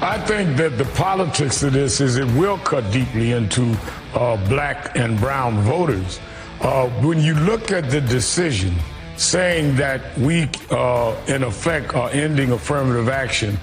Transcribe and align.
I 0.00 0.16
think 0.16 0.56
that 0.58 0.78
the 0.78 0.84
politics 0.84 1.64
of 1.64 1.72
this 1.72 2.00
is 2.00 2.18
it 2.18 2.26
will 2.36 2.58
cut 2.58 2.88
deeply 2.92 3.32
into 3.32 3.76
uh, 4.14 4.36
black 4.48 4.96
and 4.96 5.18
brown 5.18 5.58
voters. 5.62 6.20
Uh, 6.60 6.88
when 7.00 7.18
you 7.20 7.34
look 7.34 7.72
at 7.72 7.90
the 7.90 8.00
decision 8.00 8.74
saying 9.16 9.74
that 9.74 10.16
we, 10.16 10.48
uh, 10.70 11.20
in 11.26 11.42
effect, 11.42 11.96
are 11.96 12.10
ending 12.10 12.52
affirmative 12.52 13.08
action, 13.08 13.58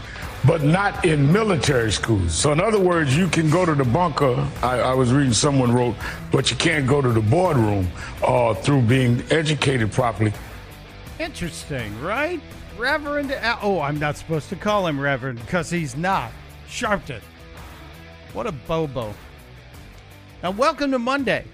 but 0.45 0.61
not 0.61 1.05
in 1.05 1.32
military 1.32 1.89
schools. 1.89 2.34
So, 2.34 2.52
in 2.52 2.59
other 2.59 2.81
words, 2.81 3.15
you 3.15 3.29
can 3.29 3.49
go 3.49 3.65
to 3.65 3.73
the 3.73 3.86
bunker. 3.86 4.45
I, 4.61 4.79
I 4.79 4.93
was 4.93 5.13
reading 5.13 5.31
someone 5.31 5.71
wrote, 5.71 5.95
but 6.33 6.52
you 6.52 6.57
can't 6.57 6.86
go 6.86 7.02
to 7.02 7.13
the 7.13 7.21
boardroom 7.21 7.88
uh, 8.21 8.55
through 8.55 8.81
being 8.81 9.23
educated 9.31 9.93
properly. 9.93 10.33
Interesting, 11.17 11.97
right? 12.02 12.41
Reverend. 12.78 13.32
Al- 13.32 13.60
oh, 13.62 13.80
I'm 13.80 14.00
not 14.00 14.18
supposed 14.18 14.50
to 14.50 14.55
call 14.55 14.86
him 14.86 15.00
Reverend 15.00 15.39
because 15.39 15.70
he's 15.70 15.95
not. 15.95 16.31
Sharpton. 16.68 17.22
What 18.34 18.48
a 18.48 18.52
bobo. 18.52 19.13
Now, 20.44 20.52
welcome 20.52 20.91
to 20.91 20.99
Monday. 20.99 21.46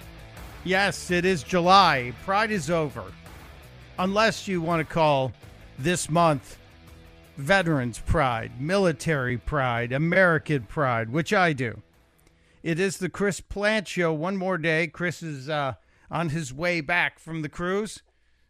Yes, 0.64 1.12
it 1.12 1.24
is 1.24 1.44
July. 1.44 2.14
Pride 2.26 2.50
is 2.50 2.72
over. 2.72 3.04
Unless 4.00 4.48
you 4.48 4.62
want 4.62 4.80
to 4.80 4.94
call 4.94 5.32
this 5.78 6.10
month 6.10 6.58
Veterans 7.38 8.00
Pride, 8.00 8.60
Military 8.60 9.38
Pride, 9.38 9.92
American 9.92 10.64
Pride, 10.64 11.10
which 11.12 11.34
I 11.34 11.54
do. 11.54 11.82
It 12.64 12.80
is 12.80 12.98
the 12.98 13.10
Chris 13.10 13.42
Plante 13.42 13.88
Show. 13.88 14.12
One 14.12 14.38
more 14.38 14.58
day. 14.58 14.88
Chris 14.88 15.22
is 15.22 15.50
uh, 15.50 15.74
on 16.10 16.30
his 16.30 16.52
way 16.52 16.82
back 16.82 17.20
from 17.20 17.44
the 17.44 17.50
cruise 17.50 18.02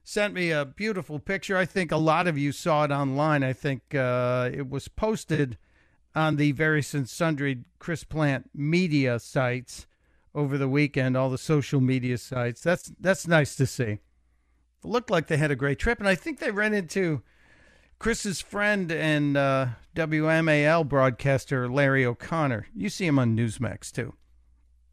sent 0.04 0.34
me 0.34 0.52
a 0.52 0.66
beautiful 0.66 1.20
picture. 1.20 1.58
I 1.58 1.66
think 1.66 1.92
a 1.92 1.98
lot 1.98 2.28
of 2.28 2.38
you 2.38 2.52
saw 2.52 2.84
it 2.84 2.92
online. 2.92 3.44
I 3.44 3.54
think 3.54 3.94
uh, 3.96 4.50
it 4.54 4.70
was 4.70 4.88
posted 4.88 5.58
on 6.16 6.36
the 6.36 6.52
various 6.52 6.94
and 6.94 7.08
sundry 7.08 7.64
Chris 7.80 8.04
Plante 8.04 8.50
media 8.54 9.20
sites 9.20 9.88
over 10.34 10.58
the 10.58 10.68
weekend, 10.68 11.16
all 11.16 11.30
the 11.30 11.38
social 11.38 11.82
media 11.82 12.18
sites. 12.18 12.62
That's 12.62 12.92
that's 13.00 13.28
nice 13.28 13.56
to 13.56 13.66
see. 13.66 13.84
It 13.84 14.00
looked 14.84 15.12
like 15.12 15.28
they 15.28 15.38
had 15.38 15.52
a 15.52 15.56
great 15.56 15.80
trip, 15.80 16.00
and 16.00 16.08
I 16.08 16.16
think 16.16 16.40
they 16.40 16.52
ran 16.52 16.74
into 16.74 17.22
Chris's 18.00 18.42
friend 18.42 18.92
and 18.92 19.38
uh, 19.38 19.68
WMAL 19.96 20.88
broadcaster 20.88 21.70
Larry 21.70 22.06
O'Connor. 22.06 22.68
You 22.76 22.90
see 22.90 23.06
him 23.06 23.20
on 23.20 23.38
Newsmax 23.38 23.92
too. 23.92 24.16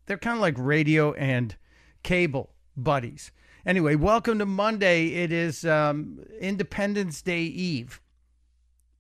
They're 0.06 0.18
kind 0.18 0.36
of 0.36 0.42
like 0.42 0.56
radio 0.58 1.12
and 1.14 1.56
cable 2.02 2.54
buddies. 2.76 3.32
Anyway, 3.68 3.94
welcome 3.94 4.38
to 4.38 4.46
Monday. 4.46 5.08
It 5.08 5.30
is 5.30 5.62
um, 5.66 6.24
Independence 6.40 7.20
Day 7.20 7.42
Eve, 7.42 8.00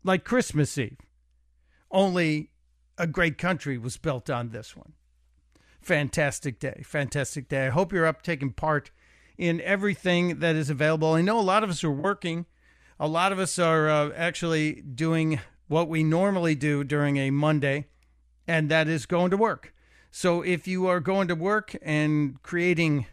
like 0.04 0.24
Christmas 0.24 0.76
Eve. 0.76 0.98
Only 1.90 2.50
a 2.98 3.06
great 3.06 3.38
country 3.38 3.78
was 3.78 3.96
built 3.96 4.28
on 4.28 4.50
this 4.50 4.76
one. 4.76 4.92
Fantastic 5.80 6.58
day. 6.58 6.82
Fantastic 6.84 7.48
day. 7.48 7.68
I 7.68 7.70
hope 7.70 7.94
you're 7.94 8.04
up 8.04 8.20
taking 8.20 8.52
part 8.52 8.90
in 9.38 9.62
everything 9.62 10.40
that 10.40 10.54
is 10.54 10.68
available. 10.68 11.14
I 11.14 11.22
know 11.22 11.40
a 11.40 11.40
lot 11.40 11.64
of 11.64 11.70
us 11.70 11.82
are 11.82 11.90
working. 11.90 12.44
A 13.00 13.08
lot 13.08 13.32
of 13.32 13.38
us 13.38 13.58
are 13.58 13.88
uh, 13.88 14.10
actually 14.14 14.82
doing 14.82 15.40
what 15.68 15.88
we 15.88 16.04
normally 16.04 16.54
do 16.54 16.84
during 16.84 17.16
a 17.16 17.30
Monday, 17.30 17.86
and 18.46 18.68
that 18.68 18.86
is 18.86 19.06
going 19.06 19.30
to 19.30 19.38
work. 19.38 19.72
So 20.10 20.42
if 20.42 20.68
you 20.68 20.86
are 20.88 21.00
going 21.00 21.26
to 21.28 21.34
work 21.34 21.74
and 21.80 22.42
creating 22.42 23.06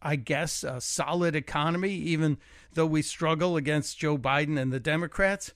I 0.00 0.16
guess, 0.16 0.62
a 0.62 0.80
solid 0.80 1.34
economy, 1.34 1.92
even 1.92 2.38
though 2.74 2.86
we 2.86 3.02
struggle 3.02 3.56
against 3.56 3.98
Joe 3.98 4.16
Biden 4.16 4.58
and 4.58 4.72
the 4.72 4.80
Democrats. 4.80 5.52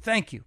Thank 0.00 0.32
you. 0.32 0.44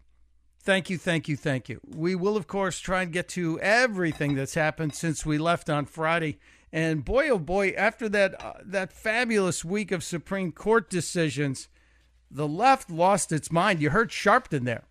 Thank 0.59 0.89
you, 0.89 0.97
thank 0.97 1.27
you, 1.27 1.36
thank 1.36 1.67
you. 1.67 1.81
We 1.86 2.16
will, 2.16 2.38
of 2.38 2.47
course, 2.47 2.80
try 2.80 3.02
and 3.02 3.11
get 3.11 3.27
to 3.30 3.59
everything 3.59 4.36
that's 4.36 4.53
happened 4.53 4.95
since 4.95 5.25
we 5.25 5.38
left 5.38 5.69
on 5.69 5.86
Friday. 5.86 6.39
And 6.71 7.04
boy, 7.04 7.30
oh 7.30 7.37
boy, 7.37 7.71
after 7.71 8.08
that 8.09 8.42
uh, 8.42 8.54
that 8.64 8.93
fabulous 8.93 9.65
week 9.65 9.92
of 9.92 10.04
Supreme 10.04 10.54
Court 10.54 10.89
decisions, 10.89 11.67
the 12.31 12.48
left 12.48 12.89
lost 12.89 13.31
its 13.31 13.52
mind. 13.52 13.81
You 13.81 13.89
heard 13.89 14.10
Sharpton 14.10 14.64
there. 14.64 14.86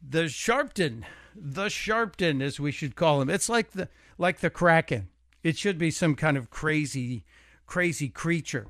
The 0.00 0.24
Sharpton, 0.24 1.02
the 1.34 1.66
Sharpton, 1.66 2.40
as 2.40 2.60
we 2.60 2.70
should 2.70 2.94
call 2.94 3.20
him. 3.20 3.28
It's 3.28 3.48
like 3.48 3.72
the 3.72 3.88
like 4.18 4.38
the 4.38 4.50
Kraken. 4.50 5.08
It 5.42 5.58
should 5.58 5.78
be 5.78 5.90
some 5.90 6.14
kind 6.14 6.36
of 6.36 6.48
crazy 6.48 7.24
crazy 7.66 8.08
creature. 8.08 8.68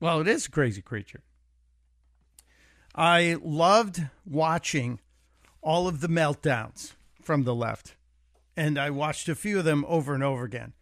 Well, 0.00 0.20
it 0.20 0.28
is 0.28 0.46
a 0.46 0.50
crazy 0.50 0.82
creature. 0.82 1.22
I 2.94 3.36
loved 3.42 4.02
watching 4.24 5.00
all 5.60 5.86
of 5.86 6.00
the 6.00 6.08
meltdowns 6.08 6.94
from 7.22 7.44
the 7.44 7.54
left, 7.54 7.94
and 8.56 8.78
I 8.78 8.90
watched 8.90 9.28
a 9.28 9.34
few 9.34 9.58
of 9.58 9.64
them 9.64 9.84
over 9.86 10.14
and 10.14 10.22
over 10.22 10.44
again. 10.44 10.72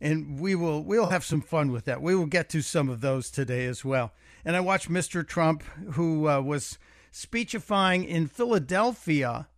And 0.00 0.38
we 0.38 0.54
will 0.54 0.84
we'll 0.84 1.06
have 1.06 1.24
some 1.24 1.40
fun 1.40 1.72
with 1.72 1.86
that. 1.86 2.02
We 2.02 2.14
will 2.14 2.26
get 2.26 2.50
to 2.50 2.60
some 2.60 2.88
of 2.90 3.00
those 3.00 3.30
today 3.30 3.64
as 3.64 3.84
well. 3.84 4.12
And 4.44 4.54
I 4.54 4.60
watched 4.60 4.90
Mr. 4.90 5.26
Trump, 5.26 5.62
who 5.92 6.28
uh, 6.28 6.40
was 6.40 6.78
speechifying 7.10 8.04
in 8.04 8.26
Philadelphia 8.26 9.48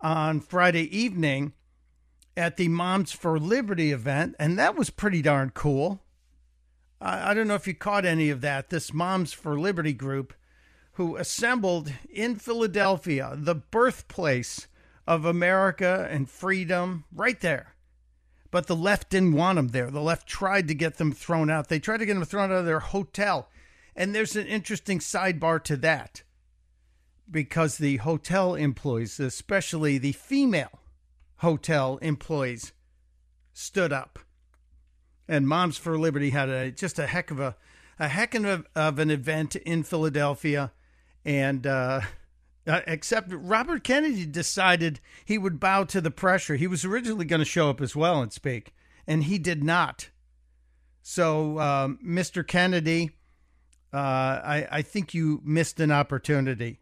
on 0.00 0.40
Friday 0.40 0.96
evening 0.96 1.52
at 2.36 2.56
the 2.56 2.68
Moms 2.68 3.12
for 3.12 3.38
Liberty 3.38 3.92
event, 3.92 4.34
and 4.38 4.58
that 4.58 4.76
was 4.76 4.90
pretty 4.90 5.22
darn 5.22 5.50
cool. 5.50 6.02
I 7.00 7.32
don't 7.32 7.48
know 7.48 7.54
if 7.54 7.66
you 7.66 7.74
caught 7.74 8.04
any 8.04 8.28
of 8.28 8.42
that. 8.42 8.68
This 8.68 8.92
Moms 8.92 9.32
for 9.32 9.58
Liberty 9.58 9.94
group 9.94 10.34
who 10.92 11.16
assembled 11.16 11.92
in 12.10 12.36
Philadelphia, 12.36 13.32
the 13.34 13.54
birthplace 13.54 14.66
of 15.06 15.24
America 15.24 16.06
and 16.10 16.28
freedom, 16.28 17.04
right 17.10 17.40
there. 17.40 17.74
But 18.50 18.66
the 18.66 18.76
left 18.76 19.10
didn't 19.10 19.32
want 19.32 19.56
them 19.56 19.68
there. 19.68 19.90
The 19.90 20.02
left 20.02 20.26
tried 20.26 20.68
to 20.68 20.74
get 20.74 20.98
them 20.98 21.12
thrown 21.12 21.48
out. 21.48 21.68
They 21.68 21.78
tried 21.78 21.98
to 21.98 22.06
get 22.06 22.14
them 22.14 22.24
thrown 22.24 22.50
out 22.50 22.58
of 22.58 22.66
their 22.66 22.80
hotel. 22.80 23.48
And 23.96 24.14
there's 24.14 24.36
an 24.36 24.46
interesting 24.46 24.98
sidebar 24.98 25.62
to 25.64 25.76
that 25.78 26.22
because 27.30 27.78
the 27.78 27.98
hotel 27.98 28.54
employees, 28.54 29.18
especially 29.20 29.98
the 29.98 30.12
female 30.12 30.80
hotel 31.36 31.98
employees, 32.02 32.72
stood 33.52 33.92
up 33.92 34.18
and 35.30 35.46
Moms 35.46 35.78
for 35.78 35.96
Liberty 35.96 36.30
had 36.30 36.48
a 36.48 36.72
just 36.72 36.98
a 36.98 37.06
heck 37.06 37.30
of 37.30 37.38
a 37.38 37.56
a 38.00 38.08
heck 38.08 38.34
of, 38.34 38.66
of 38.74 38.98
an 38.98 39.10
event 39.10 39.54
in 39.54 39.84
Philadelphia, 39.84 40.72
and 41.24 41.66
uh, 41.66 42.00
uh, 42.66 42.80
except 42.86 43.28
Robert 43.30 43.84
Kennedy 43.84 44.26
decided 44.26 45.00
he 45.24 45.38
would 45.38 45.60
bow 45.60 45.84
to 45.84 46.00
the 46.00 46.10
pressure. 46.10 46.56
He 46.56 46.66
was 46.66 46.84
originally 46.84 47.26
going 47.26 47.40
to 47.40 47.44
show 47.44 47.70
up 47.70 47.80
as 47.80 47.94
well 47.94 48.20
and 48.20 48.32
speak, 48.32 48.74
and 49.06 49.24
he 49.24 49.38
did 49.38 49.62
not. 49.62 50.10
So, 51.02 51.58
um, 51.60 51.98
Mr. 52.04 52.46
Kennedy, 52.46 53.10
uh, 53.92 53.96
I, 53.96 54.68
I 54.70 54.82
think 54.82 55.14
you 55.14 55.40
missed 55.44 55.78
an 55.78 55.92
opportunity. 55.92 56.80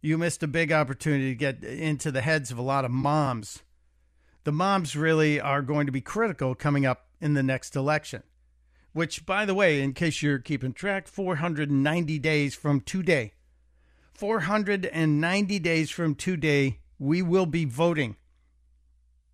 You 0.00 0.18
missed 0.18 0.42
a 0.42 0.48
big 0.48 0.70
opportunity 0.70 1.30
to 1.30 1.34
get 1.34 1.64
into 1.64 2.12
the 2.12 2.22
heads 2.22 2.50
of 2.50 2.58
a 2.58 2.62
lot 2.62 2.84
of 2.84 2.90
moms. 2.90 3.62
The 4.44 4.52
moms 4.52 4.96
really 4.96 5.40
are 5.40 5.62
going 5.62 5.86
to 5.86 5.92
be 5.92 6.00
critical 6.00 6.54
coming 6.54 6.86
up 6.86 7.06
in 7.22 7.34
the 7.34 7.42
next 7.42 7.76
election. 7.76 8.24
Which, 8.92 9.24
by 9.24 9.46
the 9.46 9.54
way, 9.54 9.80
in 9.80 9.94
case 9.94 10.20
you're 10.20 10.38
keeping 10.38 10.74
track, 10.74 11.08
490 11.08 12.18
days 12.18 12.54
from 12.54 12.80
today. 12.82 13.32
490 14.12 15.58
days 15.60 15.90
from 15.90 16.14
today, 16.14 16.80
we 16.98 17.22
will 17.22 17.46
be 17.46 17.64
voting. 17.64 18.16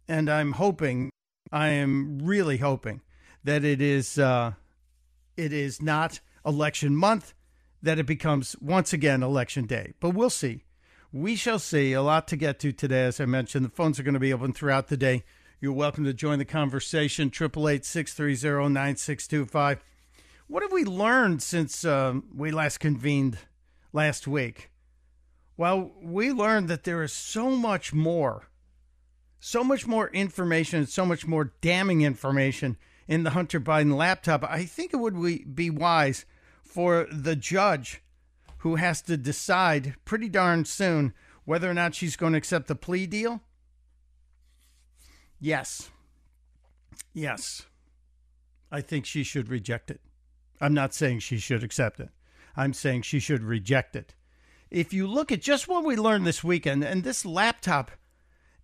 And 0.07 0.31
I'm 0.31 0.53
hoping, 0.53 1.11
I 1.51 1.69
am 1.69 2.21
really 2.21 2.59
hoping 2.59 3.01
that 3.43 3.65
it 3.65 3.81
is, 3.81 4.19
uh, 4.19 4.53
it 5.37 5.53
is 5.53 5.83
not 5.83 6.21
election 6.47 6.95
month, 6.95 7.35
that 7.83 7.99
it 7.99 8.07
becomes 8.07 8.55
once 8.61 8.93
again 8.93 9.23
election 9.23 9.67
day. 9.67 9.95
But 9.99 10.11
we'll 10.11 10.31
see. 10.31 10.65
We 11.13 11.37
shall 11.37 11.59
see. 11.59 11.95
A 11.95 12.03
lot 12.03 12.29
to 12.29 12.37
get 12.37 12.59
to 12.61 12.71
today, 12.71 13.07
as 13.07 13.21
I 13.21 13.25
mentioned. 13.25 13.65
The 13.65 13.71
phones 13.71 13.99
are 13.99 14.03
going 14.03 14.15
to 14.15 14.21
be 14.21 14.33
open 14.33 14.53
throughout 14.53 14.89
the 14.89 14.97
day. 14.97 15.25
You're 15.61 15.73
welcome 15.73 16.05
to 16.05 16.15
join 16.15 16.39
the 16.39 16.45
conversation. 16.45 17.33
888 17.35 17.85
What 20.47 20.63
have 20.63 20.71
we 20.71 20.85
learned 20.85 21.43
since 21.43 21.85
uh, 21.85 22.21
we 22.33 22.53
last 22.53 22.79
convened 22.79 23.39
last 23.93 24.29
week? 24.29 24.71
Well, 25.57 25.91
we 26.01 26.31
learned 26.31 26.69
that 26.69 26.85
there 26.85 27.03
is 27.03 27.13
so 27.13 27.51
much 27.51 27.93
more, 27.93 28.45
so 29.41 29.65
much 29.65 29.85
more 29.85 30.11
information, 30.11 30.79
and 30.79 30.89
so 30.89 31.05
much 31.05 31.27
more 31.27 31.53
damning 31.61 32.03
information 32.03 32.77
in 33.09 33.25
the 33.25 33.31
Hunter 33.31 33.59
Biden 33.59 33.97
laptop. 33.97 34.45
I 34.45 34.65
think 34.65 34.95
it 34.95 34.99
would 34.99 35.57
be 35.57 35.71
wise 35.71 36.25
for 36.63 37.09
the 37.11 37.35
judge 37.35 38.01
who 38.59 38.77
has 38.77 39.03
to 39.03 39.17
decide 39.17 39.97
pretty 40.05 40.29
darn 40.29 40.67
soon 40.67 41.15
whether 41.45 41.69
or 41.69 41.75
not 41.75 41.97
she's 41.97 42.15
going 42.15 42.35
to 42.35 42.39
accept 42.39 42.69
the 42.69 42.77
plea 42.77 43.09
deal 43.09 43.43
Yes. 45.41 45.91
Yes. 47.15 47.67
I 48.71 48.81
think 48.81 49.07
she 49.07 49.23
should 49.23 49.49
reject 49.49 49.91
it. 49.91 50.01
I'm 50.61 50.75
not 50.75 50.93
saying 50.95 51.21
she 51.21 51.39
should 51.39 51.63
accept 51.63 52.01
it. 52.01 52.11
I'm 52.57 52.73
saying 52.73 53.03
she 53.03 53.21
should 53.21 53.43
reject 53.43 53.95
it. 53.95 54.15
If 54.71 54.93
you 54.93 55.07
look 55.07 55.31
at 55.33 55.41
just 55.41 55.69
what 55.69 55.85
we 55.85 55.97
learned 55.97 56.27
this 56.27 56.45
weekend, 56.45 56.85
and 56.85 57.05
this 57.05 57.25
laptop 57.25 57.93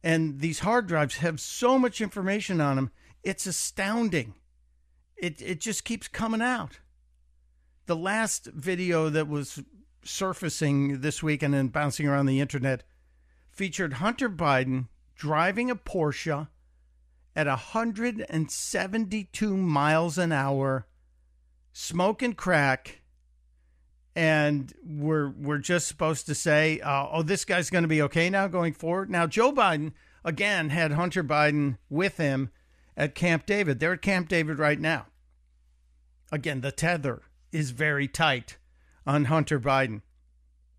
And 0.02 0.40
these 0.40 0.58
hard 0.58 0.86
drives 0.86 1.16
have 1.16 1.40
so 1.40 1.78
much 1.78 2.02
information 2.02 2.60
on 2.60 2.76
them, 2.76 2.90
it's 3.22 3.46
astounding. 3.46 4.34
It, 5.16 5.40
it 5.40 5.60
just 5.60 5.84
keeps 5.84 6.08
coming 6.08 6.42
out. 6.42 6.80
The 7.86 7.96
last 7.96 8.46
video 8.46 9.08
that 9.08 9.28
was 9.28 9.62
surfacing 10.04 11.00
this 11.00 11.22
weekend 11.22 11.54
and 11.54 11.72
bouncing 11.72 12.06
around 12.06 12.26
the 12.26 12.40
internet 12.40 12.82
featured 13.50 13.94
Hunter 13.94 14.28
Biden 14.28 14.88
driving 15.16 15.70
a 15.70 15.76
Porsche 15.76 16.48
at 17.36 17.46
172 17.46 19.56
miles 19.56 20.18
an 20.18 20.32
hour, 20.32 20.86
smoking 21.72 22.34
crack, 22.34 23.02
and 24.16 24.72
we're 24.84 25.30
we're 25.30 25.58
just 25.58 25.88
supposed 25.88 26.26
to 26.26 26.34
say, 26.34 26.80
uh, 26.80 27.08
"Oh, 27.10 27.22
this 27.22 27.44
guy's 27.44 27.70
going 27.70 27.82
to 27.82 27.88
be 27.88 28.02
okay 28.02 28.30
now 28.30 28.46
going 28.46 28.72
forward." 28.72 29.10
Now, 29.10 29.26
Joe 29.26 29.52
Biden 29.52 29.92
again 30.24 30.70
had 30.70 30.92
Hunter 30.92 31.24
Biden 31.24 31.78
with 31.90 32.18
him 32.18 32.50
at 32.96 33.14
Camp 33.14 33.46
David. 33.46 33.80
They're 33.80 33.94
at 33.94 34.02
Camp 34.02 34.28
David 34.28 34.58
right 34.58 34.78
now. 34.78 35.06
Again, 36.30 36.60
the 36.60 36.72
tether 36.72 37.22
is 37.52 37.70
very 37.70 38.08
tight 38.08 38.58
on 39.06 39.26
Hunter 39.26 39.60
Biden. 39.60 40.02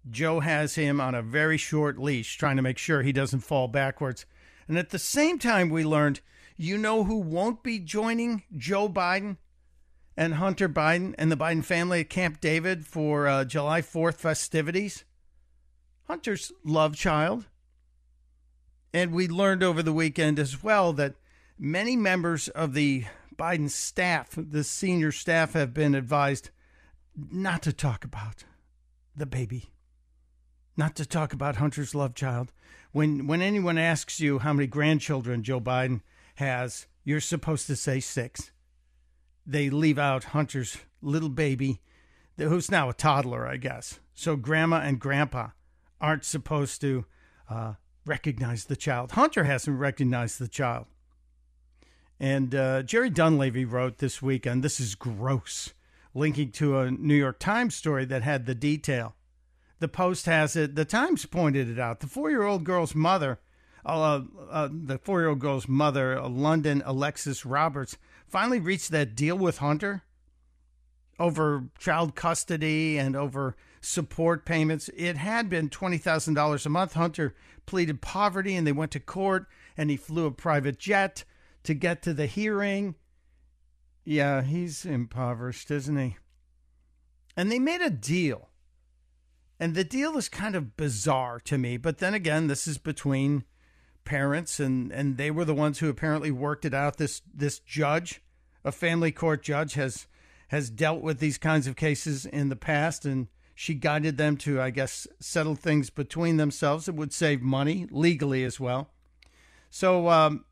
Joe 0.10 0.40
has 0.40 0.76
him 0.76 1.02
on 1.02 1.16
a 1.16 1.22
very 1.22 1.58
short 1.58 1.98
leash, 1.98 2.38
trying 2.38 2.58
to 2.58 2.62
make 2.62 2.78
sure 2.78 3.02
he 3.02 3.12
doesn't 3.12 3.40
fall 3.42 3.68
backwards. 3.68 4.26
And 4.68 4.78
at 4.78 4.90
the 4.90 5.00
same 5.00 5.40
time, 5.40 5.70
we 5.70 5.84
learned 5.84 6.22
you 6.58 6.78
know 6.78 7.04
who 7.04 7.18
won't 7.18 7.64
be 7.64 7.80
joining 7.80 8.44
Joe 8.56 8.88
Biden 8.88 9.38
and 10.16 10.36
Hunter 10.36 10.70
Biden 10.70 11.14
and 11.18 11.32
the 11.32 11.38
Biden 11.38 11.64
family 11.64 12.02
at 12.02 12.10
Camp 12.10 12.40
David 12.40 12.86
for 12.86 13.28
uh, 13.28 13.46
July 13.46 13.82
4th 13.82 14.16
festivities? 14.16 15.04
Hunter's 16.08 16.52
love 16.64 16.96
child. 16.96 17.48
And 18.94 19.12
we 19.12 19.28
learned 19.28 19.64
over 19.64 19.84
the 19.84 19.92
weekend 19.92 20.40
as 20.40 20.64
well 20.64 20.94
that 20.94 21.16
many 21.60 21.96
members 21.96 22.48
of 22.50 22.74
the 22.74 23.06
Biden 23.36 23.70
staff, 23.70 24.30
the 24.38 24.64
senior 24.64 25.12
staff, 25.12 25.54
have 25.54 25.74
been 25.74 25.96
advised 25.96 26.52
not 27.32 27.62
to 27.64 27.74
talk 27.74 28.06
about 28.06 28.46
the 29.16 29.26
baby, 29.26 29.72
not 30.78 30.96
to 30.96 31.06
talk 31.06 31.34
about 31.34 31.58
Hunter's 31.58 31.94
love 31.96 32.14
child. 32.14 32.52
When 32.92 33.28
when 33.28 33.42
anyone 33.42 33.78
asks 33.78 34.22
you 34.22 34.40
how 34.40 34.54
many 34.54 34.68
grandchildren 34.68 35.44
Joe 35.44 35.60
Biden 35.60 36.02
has, 36.36 36.88
you're 37.04 37.22
supposed 37.22 37.68
to 37.68 37.76
say 37.76 38.00
six. 38.00 38.52
They 39.46 39.70
leave 39.70 40.00
out 40.00 40.26
Hunter's 40.26 40.78
little 41.02 41.30
baby, 41.30 41.82
who's 42.38 42.72
now 42.72 42.90
a 42.90 42.94
toddler, 42.94 43.48
I 43.48 43.58
guess. 43.58 44.00
So 44.14 44.36
grandma 44.36 44.78
and 44.78 45.00
grandpa 45.00 45.50
aren't 46.02 46.26
supposed 46.26 46.82
to 46.82 47.06
uh, 47.50 47.74
recognize 48.06 48.66
the 48.66 48.76
child. 48.76 49.12
Hunter 49.12 49.44
hasn't 49.44 49.80
recognized 49.80 50.40
the 50.40 50.48
child. 50.48 50.86
And 52.20 52.56
uh, 52.56 52.84
Jerry 52.84 53.10
Dunleavy 53.10 53.66
wrote 53.66 53.98
this 53.98 54.22
weekend, 54.22 54.64
this 54.64 54.80
is 54.80 54.96
gross, 54.96 55.74
linking 56.14 56.52
to 56.54 56.80
a 56.80 56.92
New 56.92 57.16
York 57.16 57.40
Times 57.40 57.76
story 57.76 58.06
that 58.06 58.24
had 58.24 58.46
the 58.46 58.56
detail. 58.56 59.16
The 59.80 59.90
Post 59.90 60.26
has 60.26 60.56
it, 60.56 60.76
the 60.76 60.86
Times 60.86 61.26
pointed 61.26 61.70
it 61.70 61.78
out. 61.78 62.00
The 62.00 62.08
four 62.08 62.30
year 62.30 62.44
old 62.44 62.64
girl's 62.64 62.96
mother 62.96 63.40
uh, 63.86 64.22
uh, 64.50 64.70
the 64.72 64.98
four 64.98 65.22
year 65.22 65.30
old 65.30 65.40
girl's 65.40 65.68
mother, 65.68 66.18
uh, 66.18 66.28
London 66.28 66.82
Alexis 66.86 67.46
Roberts, 67.46 67.98
finally 68.28 68.60
reached 68.60 68.92
that 68.92 69.16
deal 69.16 69.38
with 69.38 69.60
Hunter 69.60 70.04
over 71.20 71.70
child 71.80 72.16
custody 72.16 72.98
and 72.98 73.16
over 73.16 73.56
support 73.80 74.46
payments. 74.46 74.90
It 74.96 75.18
had 75.18 75.50
been 75.50 75.70
$20,000 75.70 76.66
a 76.66 76.70
month. 76.70 76.94
Hunter 76.94 77.36
pleaded 77.66 78.02
poverty 78.02 78.56
and 78.56 78.66
they 78.66 78.72
went 78.72 78.92
to 78.92 79.00
court 79.00 79.48
and 79.78 79.90
he 79.90 79.98
flew 79.98 80.26
a 80.26 80.32
private 80.32 80.80
jet 80.80 81.24
to 81.64 81.74
get 81.74 82.02
to 82.04 82.14
the 82.14 82.26
hearing. 82.26 82.96
Yeah, 84.04 84.42
he's 84.42 84.86
impoverished, 84.86 85.72
isn't 85.72 85.98
he? 85.98 86.18
And 87.38 87.52
they 87.52 87.60
made 87.60 87.82
a 87.82 87.90
deal. 87.90 88.50
And 89.60 89.74
the 89.74 89.84
deal 89.84 90.18
is 90.18 90.30
kind 90.30 90.56
of 90.56 90.76
bizarre 90.76 91.40
to 91.42 91.58
me. 91.58 91.78
But 91.78 92.00
then 92.00 92.14
again, 92.14 92.48
this 92.48 92.68
is 92.68 92.78
between 92.78 93.46
parents, 94.06 94.60
and 94.60 94.92
and 94.92 95.18
they 95.18 95.32
were 95.32 95.46
the 95.46 95.54
ones 95.54 95.80
who 95.80 95.90
apparently 95.90 96.32
worked 96.32 96.66
it 96.66 96.74
out. 96.74 96.98
This 96.98 97.22
this 97.34 97.60
judge, 97.60 98.22
a 98.64 98.72
family 98.72 99.12
court 99.12 99.44
judge, 99.44 99.74
has 99.74 100.08
has 100.50 100.70
dealt 100.70 101.02
with 101.02 101.20
these 101.20 101.38
kinds 101.38 101.68
of 101.68 101.76
cases 101.76 102.26
in 102.26 102.50
the 102.50 102.56
past, 102.56 103.06
and 103.06 103.28
she 103.56 103.74
guided 103.74 104.18
them 104.18 104.38
to, 104.38 104.62
I 104.62 104.70
guess, 104.70 105.08
settle 105.20 105.56
things 105.56 105.90
between 105.90 106.38
themselves. 106.38 106.88
It 106.88 106.96
would 106.96 107.14
save 107.14 107.42
money 107.42 107.88
legally 107.90 108.44
as 108.44 108.60
well. 108.60 108.92
So, 109.70 110.10
um, 110.10 110.46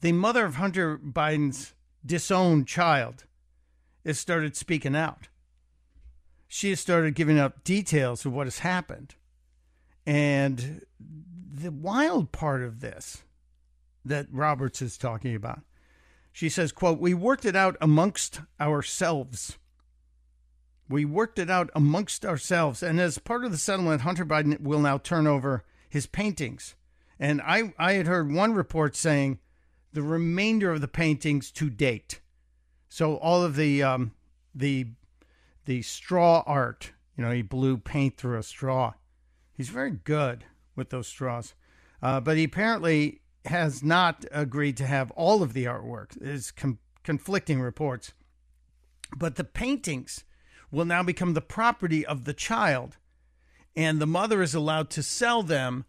the 0.00 0.12
mother 0.12 0.44
of 0.44 0.56
Hunter 0.56 0.98
Biden's 0.98 1.74
disowned 2.04 2.66
child 2.66 3.24
has 4.04 4.18
started 4.18 4.56
speaking 4.56 4.96
out. 4.96 5.28
She 6.48 6.70
has 6.70 6.80
started 6.80 7.14
giving 7.14 7.38
up 7.38 7.64
details 7.64 8.24
of 8.24 8.32
what 8.32 8.46
has 8.46 8.60
happened. 8.60 9.14
And 10.06 10.82
the 11.56 11.70
wild 11.70 12.32
part 12.32 12.62
of 12.62 12.80
this 12.80 13.24
that 14.04 14.26
Roberts 14.30 14.82
is 14.82 14.98
talking 14.98 15.34
about. 15.34 15.60
She 16.32 16.48
says, 16.48 16.70
quote, 16.70 16.98
we 16.98 17.14
worked 17.14 17.44
it 17.44 17.56
out 17.56 17.76
amongst 17.80 18.40
ourselves. 18.60 19.58
We 20.88 21.04
worked 21.04 21.38
it 21.38 21.50
out 21.50 21.70
amongst 21.74 22.24
ourselves. 22.24 22.82
And 22.82 23.00
as 23.00 23.18
part 23.18 23.44
of 23.44 23.52
the 23.52 23.58
settlement, 23.58 24.02
Hunter 24.02 24.26
Biden 24.26 24.60
will 24.60 24.80
now 24.80 24.98
turn 24.98 25.26
over 25.26 25.64
his 25.88 26.06
paintings. 26.06 26.74
And 27.18 27.40
I, 27.40 27.72
I 27.78 27.94
had 27.94 28.06
heard 28.06 28.30
one 28.30 28.52
report 28.52 28.94
saying 28.94 29.38
the 29.92 30.02
remainder 30.02 30.70
of 30.70 30.82
the 30.82 30.88
paintings 30.88 31.50
to 31.52 31.70
date. 31.70 32.20
So 32.88 33.16
all 33.16 33.42
of 33.42 33.56
the 33.56 33.82
um, 33.82 34.12
the 34.54 34.88
the 35.64 35.82
straw 35.82 36.44
art, 36.46 36.92
you 37.16 37.24
know, 37.24 37.30
he 37.30 37.42
blew 37.42 37.78
paint 37.78 38.18
through 38.18 38.38
a 38.38 38.42
straw. 38.42 38.92
He's 39.54 39.70
very 39.70 39.90
good 39.90 40.44
with 40.76 40.90
those 40.90 41.08
straws. 41.08 41.54
Uh, 42.02 42.20
but 42.20 42.36
he 42.36 42.44
apparently 42.44 43.22
has 43.46 43.82
not 43.82 44.24
agreed 44.30 44.76
to 44.76 44.86
have 44.86 45.10
all 45.12 45.42
of 45.42 45.52
the 45.52 45.64
artwork. 45.64 46.12
There's 46.20 46.50
com- 46.50 46.78
conflicting 47.02 47.60
reports. 47.60 48.12
But 49.16 49.36
the 49.36 49.44
paintings 49.44 50.24
will 50.70 50.84
now 50.84 51.02
become 51.02 51.34
the 51.34 51.40
property 51.40 52.04
of 52.04 52.24
the 52.24 52.34
child, 52.34 52.96
and 53.76 54.00
the 54.00 54.06
mother 54.06 54.42
is 54.42 54.54
allowed 54.54 54.90
to 54.90 55.02
sell 55.02 55.42
them 55.42 55.84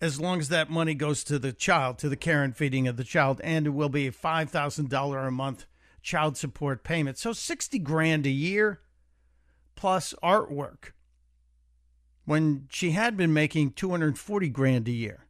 as 0.00 0.20
long 0.20 0.38
as 0.38 0.48
that 0.48 0.70
money 0.70 0.94
goes 0.94 1.24
to 1.24 1.38
the 1.38 1.52
child, 1.52 1.98
to 1.98 2.08
the 2.08 2.16
care 2.16 2.42
and 2.42 2.56
feeding 2.56 2.86
of 2.86 2.96
the 2.96 3.04
child, 3.04 3.40
and 3.42 3.66
it 3.66 3.70
will 3.70 3.88
be 3.88 4.06
a 4.06 4.12
$5,000 4.12 5.26
a 5.26 5.30
month 5.30 5.66
child 6.02 6.36
support 6.36 6.84
payment. 6.84 7.18
So 7.18 7.32
60 7.32 7.78
grand 7.80 8.26
a 8.26 8.30
year 8.30 8.80
plus 9.74 10.14
artwork 10.22 10.92
when 12.26 12.66
she 12.68 12.90
had 12.90 13.16
been 13.16 13.32
making 13.32 13.70
240 13.70 14.48
grand 14.50 14.88
a 14.88 14.92
year. 14.92 15.26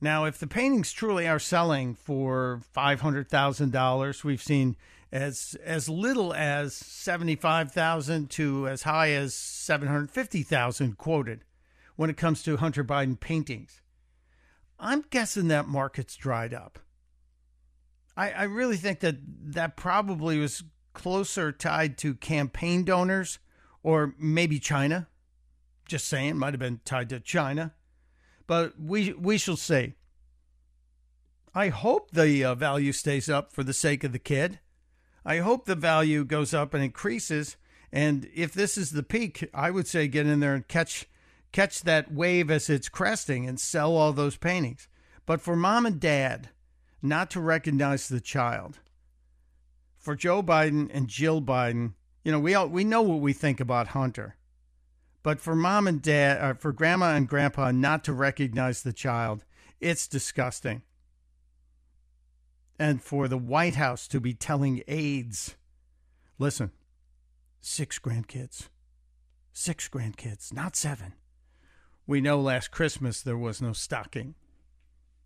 Now, 0.00 0.24
if 0.24 0.38
the 0.38 0.48
paintings 0.48 0.92
truly 0.92 1.26
are 1.28 1.38
selling 1.38 1.94
for 1.94 2.60
$500,000, 2.76 4.24
we've 4.24 4.42
seen 4.42 4.76
as 5.12 5.56
as 5.62 5.88
little 5.88 6.32
as 6.34 6.74
75,000 6.74 8.30
to 8.30 8.66
as 8.66 8.82
high 8.82 9.10
as 9.10 9.34
750,000 9.34 10.98
quoted 10.98 11.44
when 11.96 12.10
it 12.10 12.16
comes 12.16 12.42
to 12.42 12.56
Hunter 12.56 12.82
Biden 12.82 13.20
paintings. 13.20 13.80
I'm 14.80 15.04
guessing 15.10 15.48
that 15.48 15.68
market's 15.68 16.16
dried 16.16 16.52
up. 16.52 16.80
I, 18.16 18.32
I 18.32 18.42
really 18.44 18.76
think 18.76 19.00
that 19.00 19.16
that 19.20 19.76
probably 19.76 20.38
was 20.38 20.64
closer 20.94 21.52
tied 21.52 21.96
to 21.98 22.14
campaign 22.14 22.84
donors 22.84 23.38
or 23.82 24.14
maybe 24.18 24.58
China 24.58 25.08
just 25.92 26.08
saying, 26.08 26.38
might 26.38 26.54
have 26.54 26.60
been 26.60 26.80
tied 26.86 27.10
to 27.10 27.20
China, 27.20 27.74
but 28.46 28.80
we 28.80 29.12
we 29.12 29.36
shall 29.38 29.58
see. 29.58 29.94
I 31.54 31.68
hope 31.68 32.10
the 32.10 32.42
uh, 32.44 32.54
value 32.54 32.92
stays 32.92 33.28
up 33.28 33.52
for 33.52 33.62
the 33.62 33.74
sake 33.74 34.02
of 34.02 34.12
the 34.12 34.18
kid. 34.18 34.58
I 35.22 35.38
hope 35.38 35.66
the 35.66 35.74
value 35.74 36.24
goes 36.24 36.54
up 36.54 36.72
and 36.72 36.82
increases. 36.82 37.56
And 37.92 38.26
if 38.34 38.54
this 38.54 38.78
is 38.78 38.92
the 38.92 39.02
peak, 39.02 39.50
I 39.52 39.70
would 39.70 39.86
say 39.86 40.08
get 40.08 40.26
in 40.26 40.40
there 40.40 40.54
and 40.54 40.66
catch 40.66 41.06
catch 41.52 41.82
that 41.82 42.10
wave 42.10 42.50
as 42.50 42.70
it's 42.70 42.88
cresting 42.88 43.46
and 43.46 43.60
sell 43.60 43.94
all 43.94 44.14
those 44.14 44.38
paintings. 44.38 44.88
But 45.26 45.42
for 45.42 45.54
mom 45.54 45.84
and 45.84 46.00
dad 46.00 46.48
not 47.02 47.30
to 47.32 47.40
recognize 47.40 48.08
the 48.08 48.20
child, 48.20 48.78
for 49.98 50.16
Joe 50.16 50.42
Biden 50.42 50.88
and 50.90 51.06
Jill 51.06 51.42
Biden, 51.42 51.92
you 52.24 52.32
know, 52.32 52.40
we 52.40 52.54
all, 52.54 52.66
we 52.68 52.82
know 52.82 53.02
what 53.02 53.20
we 53.20 53.34
think 53.34 53.60
about 53.60 53.88
Hunter. 53.88 54.36
But 55.22 55.40
for 55.40 55.54
mom 55.54 55.86
and 55.86 56.02
dad, 56.02 56.38
or 56.38 56.50
uh, 56.50 56.54
for 56.54 56.72
grandma 56.72 57.14
and 57.14 57.28
grandpa 57.28 57.70
not 57.70 58.02
to 58.04 58.12
recognize 58.12 58.82
the 58.82 58.92
child, 58.92 59.44
it's 59.80 60.08
disgusting. 60.08 60.82
And 62.78 63.02
for 63.02 63.28
the 63.28 63.38
White 63.38 63.76
House 63.76 64.08
to 64.08 64.20
be 64.20 64.34
telling 64.34 64.82
aides, 64.88 65.56
listen, 66.38 66.72
six 67.60 67.98
grandkids, 68.00 68.68
six 69.52 69.88
grandkids, 69.88 70.52
not 70.52 70.74
seven. 70.74 71.14
We 72.06 72.20
know 72.20 72.40
last 72.40 72.72
Christmas 72.72 73.22
there 73.22 73.38
was 73.38 73.62
no 73.62 73.72
stocking. 73.72 74.34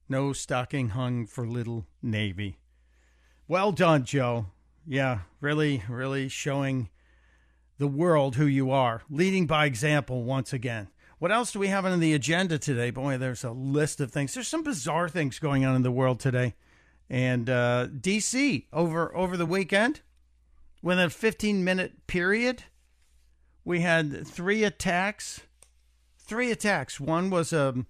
No 0.09 0.33
stocking 0.33 0.91
hung 0.91 1.27
for 1.27 1.47
little 1.47 1.87
Navy. 2.03 2.59
Well 3.49 3.73
done, 3.73 4.05
Joe. 4.05 4.47
Yeah, 4.87 5.21
really, 5.41 5.83
really 5.89 6.29
showing 6.29 6.91
the 7.79 7.87
world 7.87 8.37
who 8.37 8.47
you 8.47 8.71
are, 8.71 9.03
leading 9.11 9.47
by 9.47 9.67
example 9.67 10.25
once 10.25 10.53
again. 10.53 10.89
What 11.19 11.33
else 11.33 11.53
do 11.53 11.59
we 11.59 11.69
have 11.69 11.87
on 11.87 12.01
the 12.01 12.15
agenda 12.15 12.59
today? 12.59 12.91
Boy, 12.91 13.17
there's 13.17 13.45
a 13.45 13.51
list 13.51 14.01
of 14.01 14.13
things. 14.13 14.35
There's 14.35 14.49
some 14.49 14.63
bizarre 14.63 15.09
things 15.09 15.39
going 15.39 15.65
on 15.65 15.75
in 15.75 15.83
the 15.83 15.91
world 15.91 16.21
today. 16.21 16.55
And 17.09 17.49
uh, 17.49 17.89
DC 17.89 18.67
over 18.73 19.17
over 19.17 19.37
the 19.37 19.47
weekend, 19.47 20.01
within 20.83 21.07
a 21.07 21.11
15 21.11 21.65
minute 21.65 22.07
period, 22.07 22.65
we 23.65 23.81
had 23.81 24.27
three 24.27 24.65
attacks. 24.65 25.41
Three 26.19 26.51
attacks. 26.51 26.99
One 26.99 27.31
was 27.31 27.53
um, 27.53 27.87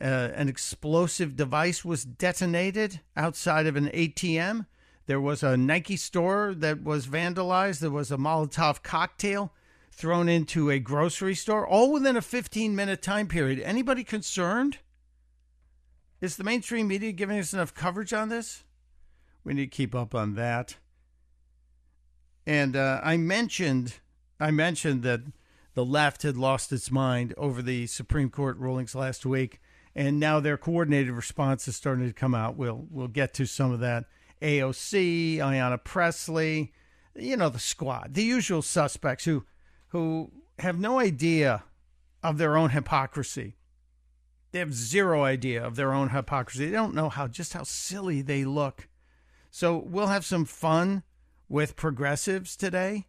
uh, 0.00 0.30
an 0.34 0.48
explosive 0.48 1.36
device 1.36 1.84
was 1.84 2.04
detonated 2.04 3.00
outside 3.16 3.66
of 3.66 3.76
an 3.76 3.88
ATM. 3.88 4.66
There 5.06 5.20
was 5.20 5.42
a 5.42 5.56
Nike 5.56 5.96
store 5.96 6.54
that 6.56 6.82
was 6.82 7.06
vandalized. 7.06 7.80
There 7.80 7.90
was 7.90 8.10
a 8.10 8.16
Molotov 8.16 8.82
cocktail 8.82 9.52
thrown 9.90 10.28
into 10.28 10.70
a 10.70 10.78
grocery 10.78 11.34
store, 11.34 11.66
all 11.66 11.92
within 11.92 12.16
a 12.16 12.22
15 12.22 12.74
minute 12.74 13.02
time 13.02 13.28
period. 13.28 13.60
Anybody 13.60 14.02
concerned? 14.02 14.78
Is 16.20 16.36
the 16.36 16.44
mainstream 16.44 16.88
media 16.88 17.12
giving 17.12 17.38
us 17.38 17.52
enough 17.52 17.74
coverage 17.74 18.12
on 18.12 18.30
this? 18.30 18.64
We 19.44 19.52
need 19.52 19.70
to 19.70 19.76
keep 19.76 19.94
up 19.94 20.14
on 20.14 20.34
that. 20.34 20.76
And 22.46 22.76
uh, 22.76 23.00
I 23.02 23.16
mentioned, 23.18 23.96
I 24.40 24.50
mentioned 24.50 25.02
that 25.02 25.20
the 25.74 25.84
left 25.84 26.22
had 26.22 26.36
lost 26.36 26.72
its 26.72 26.90
mind 26.90 27.34
over 27.36 27.60
the 27.60 27.86
Supreme 27.86 28.30
Court 28.30 28.56
rulings 28.58 28.94
last 28.94 29.26
week, 29.26 29.60
and 29.94 30.18
now 30.18 30.40
their 30.40 30.56
coordinated 30.56 31.12
response 31.12 31.68
is 31.68 31.76
starting 31.76 32.06
to 32.06 32.12
come 32.12 32.34
out. 32.34 32.56
We'll 32.56 32.86
we'll 32.90 33.08
get 33.08 33.34
to 33.34 33.46
some 33.46 33.72
of 33.72 33.80
that. 33.80 34.04
AOC, 34.42 35.38
Ayanna 35.38 35.82
Pressley, 35.82 36.72
you 37.14 37.36
know 37.36 37.48
the 37.48 37.58
squad, 37.58 38.14
the 38.14 38.24
usual 38.24 38.62
suspects 38.62 39.24
who 39.24 39.44
who 39.88 40.32
have 40.58 40.78
no 40.78 40.98
idea 40.98 41.64
of 42.22 42.38
their 42.38 42.56
own 42.56 42.70
hypocrisy. 42.70 43.56
They 44.52 44.58
have 44.58 44.74
zero 44.74 45.24
idea 45.24 45.64
of 45.64 45.76
their 45.76 45.92
own 45.92 46.10
hypocrisy. 46.10 46.66
They 46.66 46.72
don't 46.72 46.94
know 46.94 47.08
how 47.08 47.26
just 47.28 47.52
how 47.52 47.64
silly 47.64 48.22
they 48.22 48.44
look. 48.44 48.88
So 49.50 49.76
we'll 49.76 50.08
have 50.08 50.24
some 50.24 50.44
fun 50.44 51.04
with 51.48 51.76
progressives 51.76 52.56
today. 52.56 53.06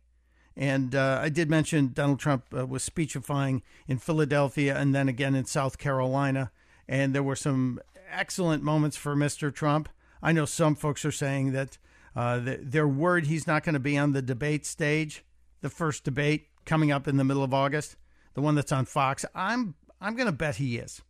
And 0.56 0.96
uh, 0.96 1.20
I 1.22 1.30
did 1.30 1.50
mention 1.50 1.92
Donald 1.94 2.20
Trump 2.20 2.46
uh, 2.56 2.66
was 2.66 2.84
speechifying 2.84 3.62
in 3.88 3.98
Philadelphia 3.98 4.78
and 4.78 4.96
then 4.96 5.10
again 5.10 5.36
in 5.36 5.46
South 5.46 5.78
Carolina. 5.78 6.52
And 6.88 7.14
there 7.14 7.24
were 7.24 7.36
some 7.36 7.80
excellent 8.12 8.64
moments 8.64 8.96
for 8.96 9.16
Mr. 9.16 9.54
Trump. 9.54 9.90
I 10.22 10.32
know 10.32 10.46
some 10.46 10.76
folks 10.76 11.06
are 11.06 11.12
saying 11.12 11.52
that 11.52 11.78
uh, 12.16 12.40
they're 12.44 12.88
worried 12.88 13.26
he's 13.26 13.48
not 13.48 13.64
going 13.64 13.74
to 13.74 13.80
be 13.80 13.98
on 13.98 14.14
the 14.14 14.22
debate 14.22 14.66
stage, 14.66 15.24
the 15.62 15.70
first 15.70 16.04
debate 16.04 16.48
coming 16.66 16.92
up 16.92 17.08
in 17.08 17.18
the 17.18 17.24
middle 17.24 17.44
of 17.44 17.54
August, 17.54 17.96
the 18.34 18.42
one 18.42 18.56
that's 18.56 18.72
on 18.72 18.86
Fox. 18.86 19.26
I'm 19.36 19.76
I'm 20.00 20.16
going 20.16 20.28
to 20.28 20.32
bet 20.32 20.58
he 20.58 20.78
is. 20.78 21.02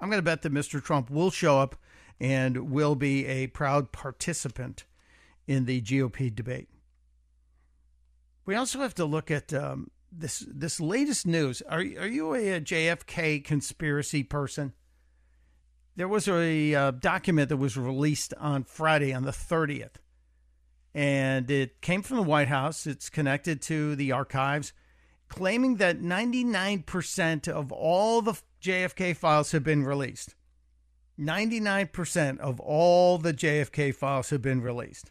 I'm 0.00 0.08
going 0.08 0.18
to 0.18 0.24
bet 0.24 0.42
that 0.42 0.52
Mr. 0.52 0.82
Trump 0.82 1.10
will 1.10 1.30
show 1.30 1.60
up 1.60 1.76
and 2.20 2.70
will 2.70 2.94
be 2.94 3.26
a 3.26 3.46
proud 3.48 3.92
participant 3.92 4.84
in 5.46 5.64
the 5.64 5.80
GOP 5.80 6.34
debate. 6.34 6.68
We 8.44 8.54
also 8.54 8.80
have 8.80 8.94
to 8.96 9.04
look 9.04 9.30
at 9.30 9.52
um, 9.52 9.90
this 10.10 10.44
this 10.48 10.80
latest 10.80 11.26
news. 11.26 11.62
Are 11.62 11.78
are 11.78 12.06
you 12.06 12.34
a, 12.34 12.56
a 12.56 12.60
JFK 12.60 13.44
conspiracy 13.44 14.22
person? 14.22 14.72
There 15.94 16.08
was 16.08 16.26
a 16.26 16.74
uh, 16.74 16.90
document 16.92 17.50
that 17.50 17.58
was 17.58 17.76
released 17.76 18.32
on 18.38 18.64
Friday 18.64 19.12
on 19.12 19.24
the 19.24 19.30
30th, 19.30 19.96
and 20.94 21.50
it 21.50 21.82
came 21.82 22.02
from 22.02 22.16
the 22.16 22.22
White 22.22 22.48
House. 22.48 22.86
It's 22.86 23.10
connected 23.10 23.60
to 23.62 23.94
the 23.94 24.10
archives, 24.10 24.72
claiming 25.28 25.76
that 25.76 26.00
99% 26.00 27.48
of 27.48 27.72
all 27.72 28.22
the 28.22 28.40
JFK 28.62 29.14
files 29.14 29.52
have 29.52 29.64
been 29.64 29.84
released. 29.84 30.34
99% 31.18 32.38
of 32.38 32.58
all 32.58 33.18
the 33.18 33.34
JFK 33.34 33.94
files 33.94 34.30
have 34.30 34.40
been 34.40 34.62
released. 34.62 35.10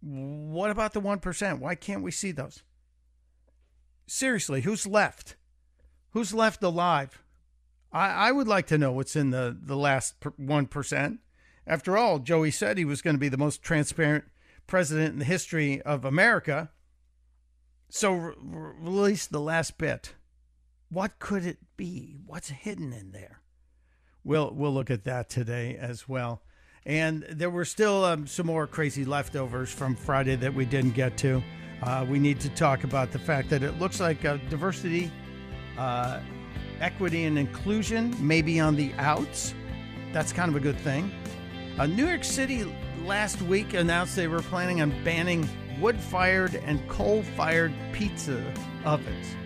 What 0.00 0.70
about 0.70 0.92
the 0.92 1.00
1%? 1.00 1.58
Why 1.60 1.74
can't 1.76 2.02
we 2.02 2.10
see 2.10 2.32
those? 2.32 2.62
Seriously, 4.08 4.62
who's 4.62 4.86
left? 4.86 5.36
Who's 6.10 6.34
left 6.34 6.62
alive? 6.62 7.22
I, 7.92 8.08
I 8.08 8.32
would 8.32 8.48
like 8.48 8.66
to 8.68 8.78
know 8.78 8.92
what's 8.92 9.16
in 9.16 9.30
the, 9.30 9.56
the 9.60 9.76
last 9.76 10.20
1%. 10.20 11.18
After 11.66 11.96
all, 11.96 12.18
Joey 12.18 12.50
said 12.50 12.78
he 12.78 12.84
was 12.84 13.02
going 13.02 13.14
to 13.14 13.20
be 13.20 13.28
the 13.28 13.36
most 13.36 13.62
transparent 13.62 14.24
president 14.66 15.14
in 15.14 15.18
the 15.18 15.24
history 15.24 15.82
of 15.82 16.04
America. 16.04 16.70
So 17.90 18.12
re- 18.12 18.34
release 18.78 19.26
the 19.26 19.40
last 19.40 19.78
bit. 19.78 20.14
What 20.90 21.18
could 21.18 21.44
it 21.44 21.58
be? 21.76 22.16
What's 22.26 22.48
hidden 22.48 22.92
in 22.92 23.12
there? 23.12 23.40
We'll 24.24 24.52
we'll 24.54 24.72
look 24.72 24.90
at 24.90 25.04
that 25.04 25.28
today 25.28 25.76
as 25.76 26.08
well. 26.08 26.42
And 26.84 27.24
there 27.30 27.50
were 27.50 27.64
still 27.64 28.04
um, 28.04 28.26
some 28.26 28.46
more 28.46 28.66
crazy 28.66 29.04
leftovers 29.04 29.70
from 29.70 29.94
Friday 29.94 30.36
that 30.36 30.54
we 30.54 30.64
didn't 30.64 30.92
get 30.92 31.16
to. 31.18 31.42
Uh, 31.82 32.06
we 32.08 32.18
need 32.18 32.40
to 32.40 32.48
talk 32.50 32.84
about 32.84 33.12
the 33.12 33.18
fact 33.18 33.50
that 33.50 33.62
it 33.62 33.78
looks 33.78 34.00
like 34.00 34.24
uh, 34.24 34.38
diversity, 34.48 35.10
uh, 35.76 36.20
equity, 36.80 37.24
and 37.24 37.38
inclusion 37.38 38.14
may 38.20 38.42
be 38.42 38.60
on 38.60 38.76
the 38.76 38.92
outs. 38.98 39.54
That's 40.12 40.32
kind 40.32 40.48
of 40.48 40.56
a 40.56 40.60
good 40.60 40.78
thing. 40.80 41.10
Uh, 41.78 41.86
New 41.86 42.06
York 42.06 42.24
City 42.24 42.64
last 43.04 43.40
week 43.42 43.74
announced 43.74 44.16
they 44.16 44.28
were 44.28 44.42
planning 44.42 44.80
on 44.80 44.90
banning 45.04 45.48
wood 45.80 46.00
fired 46.00 46.56
and 46.56 46.86
coal 46.88 47.22
fired 47.22 47.72
pizza 47.92 48.42
ovens 48.84 49.36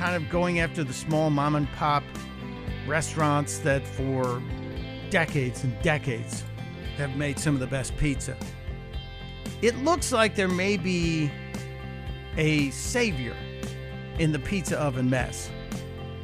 kind 0.00 0.16
of 0.16 0.30
going 0.30 0.60
after 0.60 0.82
the 0.82 0.94
small 0.94 1.28
mom 1.28 1.54
and 1.54 1.70
pop 1.72 2.02
restaurants 2.86 3.58
that 3.58 3.86
for 3.86 4.42
decades 5.10 5.62
and 5.62 5.78
decades 5.82 6.42
have 6.96 7.14
made 7.16 7.38
some 7.38 7.52
of 7.52 7.60
the 7.60 7.66
best 7.66 7.94
pizza. 7.98 8.34
It 9.60 9.76
looks 9.84 10.10
like 10.10 10.36
there 10.36 10.48
may 10.48 10.78
be 10.78 11.30
a 12.38 12.70
savior 12.70 13.36
in 14.18 14.32
the 14.32 14.38
pizza 14.38 14.80
oven 14.80 15.10
mess, 15.10 15.50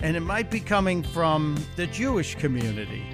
and 0.02 0.16
it 0.16 0.20
might 0.20 0.50
be 0.50 0.60
coming 0.60 1.02
from 1.02 1.56
the 1.76 1.86
Jewish 1.86 2.34
community. 2.34 3.04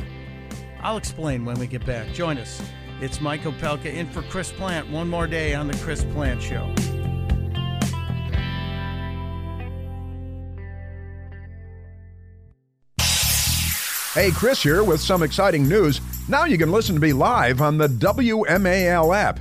I'll 0.80 0.96
explain 0.96 1.44
when 1.44 1.58
we 1.58 1.66
get 1.66 1.84
back. 1.86 2.12
Join 2.12 2.38
us. 2.38 2.62
It's 3.00 3.20
Mike 3.20 3.42
Opelka 3.42 3.86
in 3.86 4.08
for 4.08 4.22
Chris 4.22 4.52
Plante. 4.52 4.90
One 4.90 5.08
more 5.08 5.26
day 5.26 5.54
on 5.54 5.66
the 5.68 5.76
Chris 5.78 6.04
Plante 6.04 6.42
Show. 6.42 6.72
Hey, 14.14 14.30
Chris 14.30 14.62
here 14.62 14.84
with 14.84 15.00
some 15.00 15.22
exciting 15.22 15.66
news. 15.66 16.00
Now 16.28 16.44
you 16.44 16.58
can 16.58 16.70
listen 16.70 16.94
to 16.94 17.00
me 17.00 17.14
live 17.14 17.62
on 17.62 17.78
the 17.78 17.88
WMAL 17.88 19.16
app. 19.16 19.40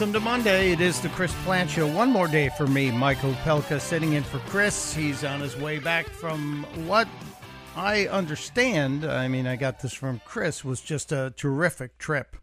Welcome 0.00 0.14
to 0.14 0.20
Monday. 0.20 0.72
It 0.72 0.80
is 0.80 0.98
the 0.98 1.10
Chris 1.10 1.34
Plante 1.44 1.72
Show. 1.72 1.86
One 1.86 2.08
more 2.08 2.26
day 2.26 2.48
for 2.56 2.66
me, 2.66 2.90
Michael 2.90 3.34
Opelka, 3.34 3.78
sitting 3.78 4.14
in 4.14 4.22
for 4.22 4.38
Chris. 4.48 4.94
He's 4.94 5.24
on 5.24 5.40
his 5.40 5.58
way 5.58 5.78
back 5.78 6.06
from 6.06 6.64
what 6.86 7.06
I 7.76 8.06
understand. 8.06 9.04
I 9.04 9.28
mean, 9.28 9.46
I 9.46 9.56
got 9.56 9.80
this 9.80 9.92
from 9.92 10.22
Chris, 10.24 10.64
was 10.64 10.80
just 10.80 11.12
a 11.12 11.34
terrific 11.36 11.98
trip 11.98 12.36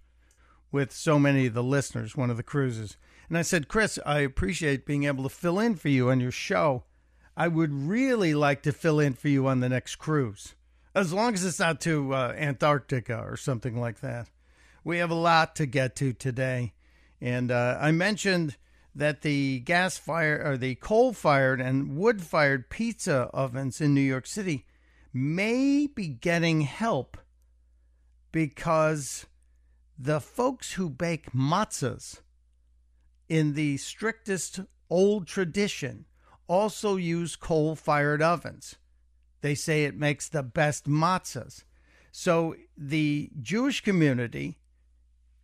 with 0.71 0.91
so 0.91 1.17
many 1.17 1.47
of 1.47 1.55
the 1.55 1.63
listeners, 1.63 2.15
one 2.15 2.29
of 2.29 2.37
the 2.37 2.43
cruises. 2.43 2.95
And 3.27 3.35
I 3.35 3.41
said, 3.41 3.67
Chris, 3.67 3.97
I 4.05 4.19
appreciate 4.19 4.85
being 4.85 5.05
able 5.05 5.23
to 5.23 5.29
fill 5.29 5.59
in 5.59 5.77
for 5.77 5.89
you 5.89 6.11
on 6.11 6.19
your 6.19 6.29
show. 6.29 6.83
I 7.35 7.47
would 7.47 7.73
really 7.73 8.35
like 8.35 8.61
to 8.63 8.71
fill 8.71 8.99
in 8.99 9.13
for 9.13 9.29
you 9.29 9.47
on 9.47 9.61
the 9.61 9.69
next 9.69 9.95
cruise, 9.95 10.53
as 10.93 11.11
long 11.11 11.33
as 11.33 11.43
it's 11.43 11.57
not 11.57 11.81
to 11.81 12.13
uh, 12.13 12.35
Antarctica 12.37 13.17
or 13.17 13.35
something 13.35 13.79
like 13.79 14.01
that. 14.01 14.29
We 14.83 14.99
have 14.99 15.09
a 15.09 15.15
lot 15.15 15.55
to 15.55 15.65
get 15.65 15.95
to 15.95 16.13
today. 16.13 16.73
And 17.21 17.51
uh, 17.51 17.77
I 17.79 17.91
mentioned 17.91 18.57
that 18.93 19.21
the 19.21 19.59
gas 19.59 19.97
fired 19.97 20.45
or 20.45 20.57
the 20.57 20.75
coal 20.75 21.13
fired 21.13 21.61
and 21.61 21.97
wood 21.97 22.21
fired 22.21 22.69
pizza 22.69 23.29
ovens 23.33 23.79
in 23.79 23.93
New 23.93 24.01
York 24.01 24.25
City 24.25 24.65
may 25.13 25.87
be 25.87 26.07
getting 26.07 26.61
help 26.61 27.17
because 28.31 29.25
the 29.97 30.19
folks 30.19 30.73
who 30.73 30.89
bake 30.89 31.31
matzahs 31.31 32.21
in 33.29 33.53
the 33.53 33.77
strictest 33.77 34.61
old 34.89 35.27
tradition 35.27 36.05
also 36.47 36.95
use 36.95 37.35
coal 37.35 37.75
fired 37.75 38.21
ovens. 38.21 38.75
They 39.41 39.55
say 39.55 39.83
it 39.83 39.97
makes 39.97 40.29
the 40.29 40.43
best 40.43 40.85
matzahs. 40.85 41.63
So 42.11 42.55
the 42.77 43.29
Jewish 43.41 43.81
community 43.81 44.57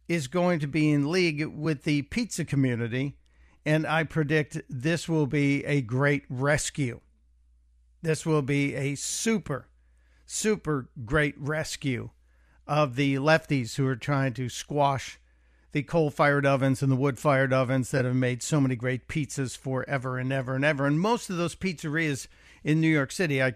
is 0.07 0.27
going 0.27 0.59
to 0.59 0.67
be 0.67 0.91
in 0.91 1.11
league 1.11 1.45
with 1.45 1.83
the 1.83 2.01
pizza 2.03 2.43
community, 2.45 3.17
and 3.65 3.87
I 3.87 4.03
predict 4.03 4.61
this 4.69 5.07
will 5.07 5.27
be 5.27 5.63
a 5.65 5.81
great 5.81 6.23
rescue. 6.29 6.99
This 8.01 8.25
will 8.25 8.41
be 8.41 8.75
a 8.75 8.95
super, 8.95 9.69
super 10.25 10.89
great 11.05 11.35
rescue 11.39 12.09
of 12.67 12.95
the 12.95 13.15
lefties 13.15 13.75
who 13.75 13.87
are 13.87 13.95
trying 13.95 14.33
to 14.33 14.49
squash 14.49 15.19
the 15.71 15.83
coal 15.83 16.11
fired 16.11 16.45
ovens 16.45 16.83
and 16.83 16.91
the 16.91 16.95
wood 16.95 17.17
fired 17.17 17.51
ovens 17.51 17.91
that 17.91 18.05
have 18.05 18.15
made 18.15 18.43
so 18.43 18.61
many 18.61 18.75
great 18.75 19.07
pizzas 19.07 19.57
forever 19.57 20.19
and 20.19 20.31
ever 20.31 20.55
and 20.55 20.63
ever. 20.63 20.85
And 20.85 20.99
most 20.99 21.29
of 21.29 21.37
those 21.37 21.55
pizzerias 21.55 22.27
in 22.63 22.79
New 22.79 22.87
York 22.87 23.11
City, 23.11 23.41
I, 23.41 23.55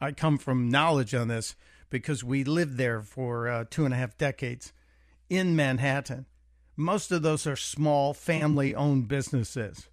I 0.00 0.12
come 0.12 0.38
from 0.38 0.70
knowledge 0.70 1.14
on 1.14 1.28
this 1.28 1.54
because 1.90 2.24
we 2.24 2.42
lived 2.42 2.78
there 2.78 3.02
for 3.02 3.48
uh, 3.48 3.64
two 3.68 3.84
and 3.84 3.92
a 3.92 3.98
half 3.98 4.16
decades 4.16 4.72
in 5.28 5.56
Manhattan. 5.56 6.26
Most 6.76 7.10
of 7.10 7.22
those 7.22 7.46
are 7.46 7.56
small 7.56 8.14
family 8.14 8.74
owned 8.74 9.08
businesses. 9.08 9.88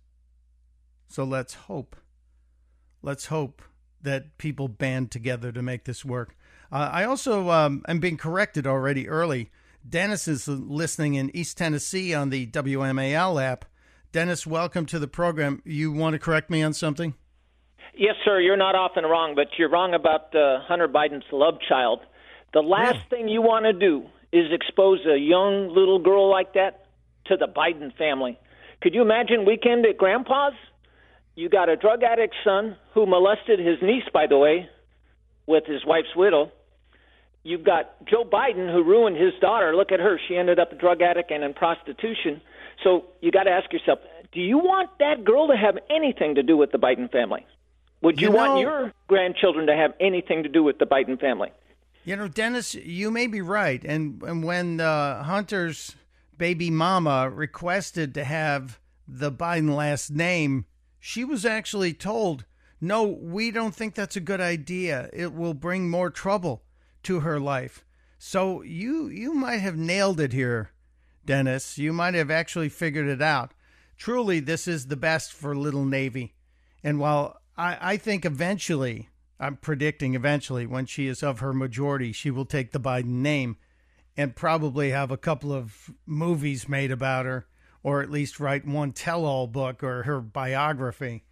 So 1.07 1.23
let's 1.23 1.53
hope. 1.53 1.95
Let's 3.01 3.27
hope 3.27 3.61
that 4.01 4.37
people 4.37 4.67
band 4.67 5.11
together 5.11 5.51
to 5.51 5.61
make 5.61 5.85
this 5.85 6.05
work. 6.05 6.35
Uh, 6.71 6.89
I 6.91 7.03
also 7.05 7.49
um, 7.49 7.83
am 7.87 7.99
being 7.99 8.17
corrected 8.17 8.67
already 8.67 9.07
early. 9.07 9.51
Dennis 9.87 10.27
is 10.27 10.47
listening 10.47 11.15
in 11.15 11.35
East 11.35 11.57
Tennessee 11.57 12.13
on 12.13 12.29
the 12.29 12.47
WMAL 12.47 13.41
app. 13.41 13.65
Dennis, 14.11 14.47
welcome 14.47 14.85
to 14.87 14.99
the 14.99 15.07
program. 15.07 15.61
You 15.65 15.91
want 15.91 16.13
to 16.13 16.19
correct 16.19 16.49
me 16.49 16.63
on 16.63 16.73
something? 16.73 17.15
Yes, 17.97 18.15
sir. 18.23 18.39
You're 18.39 18.57
not 18.57 18.75
often 18.75 19.03
wrong, 19.05 19.35
but 19.35 19.47
you're 19.57 19.69
wrong 19.69 19.93
about 19.93 20.35
uh, 20.35 20.59
Hunter 20.67 20.87
Biden's 20.87 21.25
love 21.31 21.55
child. 21.67 21.99
The 22.53 22.61
last 22.61 22.95
yeah. 22.95 23.09
thing 23.09 23.27
you 23.27 23.41
want 23.41 23.65
to 23.65 23.73
do 23.73 24.05
is 24.35 24.51
expose 24.51 24.99
a 25.05 25.17
young 25.17 25.69
little 25.73 25.99
girl 25.99 26.29
like 26.29 26.53
that 26.53 26.87
to 27.27 27.37
the 27.37 27.47
Biden 27.47 27.95
family. 27.95 28.37
Could 28.81 28.93
you 28.93 29.01
imagine 29.01 29.45
weekend 29.45 29.85
at 29.85 29.97
Grandpa's? 29.97 30.53
You 31.35 31.47
got 31.47 31.69
a 31.69 31.77
drug 31.77 32.03
addict 32.03 32.35
son 32.43 32.75
who 32.93 33.05
molested 33.05 33.59
his 33.59 33.77
niece, 33.81 34.03
by 34.13 34.27
the 34.27 34.37
way, 34.37 34.69
with 35.47 35.65
his 35.65 35.85
wife's 35.85 36.15
widow. 36.15 36.51
You've 37.43 37.63
got 37.63 38.05
Joe 38.05 38.25
Biden 38.25 38.71
who 38.71 38.83
ruined 38.83 39.15
his 39.15 39.33
daughter. 39.39 39.75
Look 39.75 39.91
at 39.91 39.99
her; 39.99 40.19
she 40.27 40.35
ended 40.35 40.59
up 40.59 40.71
a 40.73 40.75
drug 40.75 41.01
addict 41.01 41.31
and 41.31 41.43
in 41.43 41.53
prostitution. 41.53 42.41
So 42.83 43.05
you 43.21 43.31
got 43.31 43.43
to 43.43 43.51
ask 43.51 43.71
yourself: 43.71 43.99
Do 44.33 44.41
you 44.41 44.57
want 44.57 44.89
that 44.99 45.23
girl 45.23 45.47
to 45.47 45.55
have 45.55 45.77
anything 45.89 46.35
to 46.35 46.43
do 46.43 46.57
with 46.57 46.71
the 46.71 46.77
Biden 46.77 47.09
family? 47.09 47.45
Would 48.01 48.19
you, 48.19 48.27
you 48.27 48.33
know, 48.33 48.37
want 48.37 48.59
your 48.59 48.93
grandchildren 49.07 49.67
to 49.67 49.75
have 49.75 49.93
anything 49.99 50.43
to 50.43 50.49
do 50.49 50.63
with 50.63 50.79
the 50.79 50.85
Biden 50.85 51.19
family? 51.19 51.51
You 52.05 52.15
know, 52.15 52.27
Dennis, 52.27 52.75
you 52.75 53.09
may 53.09 53.25
be 53.25 53.41
right. 53.41 53.83
And 53.83 54.21
and 54.21 54.43
when 54.43 54.79
uh, 54.79 55.23
Hunter's 55.23 55.95
baby 56.37 56.69
mama 56.69 57.29
requested 57.31 58.13
to 58.13 58.23
have 58.23 58.79
the 59.07 59.31
Biden 59.31 59.75
last 59.75 60.11
name, 60.11 60.65
she 60.99 61.25
was 61.25 61.45
actually 61.45 61.93
told 61.93 62.45
no, 62.79 63.03
we 63.03 63.49
don't 63.49 63.73
think 63.73 63.95
that's 63.95 64.15
a 64.15 64.21
good 64.21 64.41
idea. 64.41 65.09
It 65.11 65.33
will 65.33 65.55
bring 65.55 65.89
more 65.89 66.11
trouble 66.11 66.63
to 67.03 67.21
her 67.21 67.39
life. 67.39 67.83
So 68.19 68.61
you 68.61 69.07
you 69.07 69.33
might 69.33 69.57
have 69.57 69.75
nailed 69.75 70.19
it 70.19 70.31
here, 70.31 70.71
Dennis. 71.25 71.79
You 71.79 71.91
might 71.91 72.13
have 72.13 72.29
actually 72.29 72.69
figured 72.69 73.07
it 73.07 73.21
out. 73.21 73.55
Truly, 73.97 74.39
this 74.39 74.67
is 74.67 74.87
the 74.87 74.95
best 74.95 75.33
for 75.33 75.55
Little 75.55 75.85
Navy. 75.85 76.35
And 76.83 76.99
while 76.99 77.39
I, 77.57 77.77
I 77.81 77.97
think 77.97 78.25
eventually, 78.25 79.09
I'm 79.39 79.57
predicting 79.57 80.15
eventually, 80.15 80.65
when 80.65 80.85
she 80.85 81.07
is 81.07 81.21
of 81.21 81.39
her 81.39 81.53
majority, 81.53 82.11
she 82.11 82.31
will 82.31 82.45
take 82.45 82.71
the 82.71 82.79
Biden 82.79 83.21
name 83.21 83.57
and 84.15 84.35
probably 84.35 84.91
have 84.91 85.11
a 85.11 85.17
couple 85.17 85.51
of 85.51 85.91
movies 86.05 86.69
made 86.69 86.91
about 86.91 87.25
her, 87.25 87.47
or 87.83 88.01
at 88.01 88.09
least 88.09 88.39
write 88.39 88.65
one 88.65 88.93
tell 88.93 89.25
all 89.25 89.47
book 89.47 89.83
or 89.83 90.03
her 90.03 90.21
biography 90.21 91.23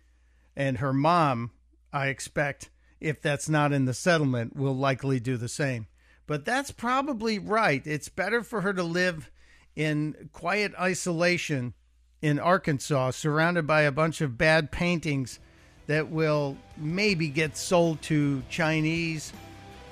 and 0.55 0.77
her 0.77 0.93
mom, 0.93 1.51
I 1.91 2.07
expect, 2.07 2.69
if 2.99 3.21
that's 3.21 3.49
not 3.49 3.73
in 3.73 3.85
the 3.85 3.93
settlement, 3.93 4.55
will 4.55 4.75
likely 4.75 5.19
do 5.19 5.37
the 5.37 5.49
same. 5.49 5.87
But 6.27 6.45
that's 6.45 6.71
probably 6.71 7.39
right. 7.39 7.85
It's 7.85 8.09
better 8.09 8.43
for 8.43 8.61
her 8.61 8.73
to 8.73 8.83
live 8.83 9.31
in 9.75 10.29
quiet 10.31 10.73
isolation 10.79 11.73
in 12.21 12.39
Arkansas, 12.39 13.11
surrounded 13.11 13.67
by 13.67 13.81
a 13.81 13.91
bunch 13.91 14.21
of 14.21 14.37
bad 14.37 14.71
paintings 14.71 15.39
that 15.87 16.09
will 16.09 16.57
maybe 16.77 17.27
get 17.27 17.57
sold 17.57 18.01
to 18.03 18.41
Chinese 18.49 19.33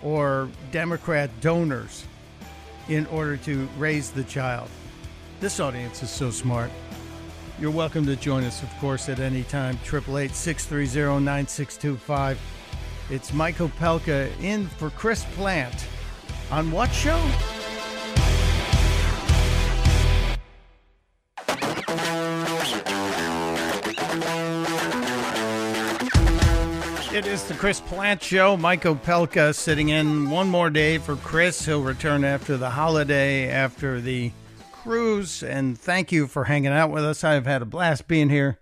or 0.04 0.50
Democrat 0.72 1.30
donors 1.42 2.06
in 2.88 3.06
order 3.08 3.38
to 3.38 3.68
raise 3.78 4.12
the 4.12 4.24
child. 4.24 4.70
This 5.40 5.60
audience 5.60 6.04
is 6.04 6.10
so 6.10 6.32
smart. 6.32 6.72
You're 7.60 7.72
welcome 7.72 8.06
to 8.08 8.16
join 8.16 8.44
us, 8.44 8.64
of 8.64 8.70
course, 8.80 9.08
at 9.10 9.20
any 9.20 9.44
time. 9.44 9.76
888 9.84 10.34
630 10.34 11.24
9625. 11.24 12.40
It's 13.10 13.34
Mike 13.34 13.58
Opelka 13.58 14.32
in 14.42 14.68
for 14.68 14.90
Chris 14.92 15.26
Plante. 15.36 15.86
On 16.50 16.72
what 16.72 16.92
show? 16.92 17.22
It 27.22 27.28
is 27.28 27.44
the 27.44 27.54
Chris 27.54 27.80
Plante 27.80 28.24
Show. 28.24 28.58
Mike 28.58 28.82
Opelka 28.82 29.54
sitting 29.54 29.90
in 29.90 30.32
one 30.32 30.50
more 30.50 30.72
day 30.72 30.98
for 30.98 31.16
Chris. 31.18 31.64
He'll 31.64 31.84
return 31.84 32.24
after 32.24 32.58
the 32.58 32.72
holiday, 32.72 33.48
after 33.48 34.02
the 34.02 34.32
cruise, 34.72 35.44
and 35.44 35.80
thank 35.80 36.12
you 36.12 36.26
for 36.26 36.46
hanging 36.46 36.72
out 36.72 36.90
with 36.90 37.06
us. 37.06 37.24
I've 37.24 37.46
had 37.46 37.62
a 37.62 37.66
blast 37.66 38.08
being 38.08 38.30
here. 38.30 38.60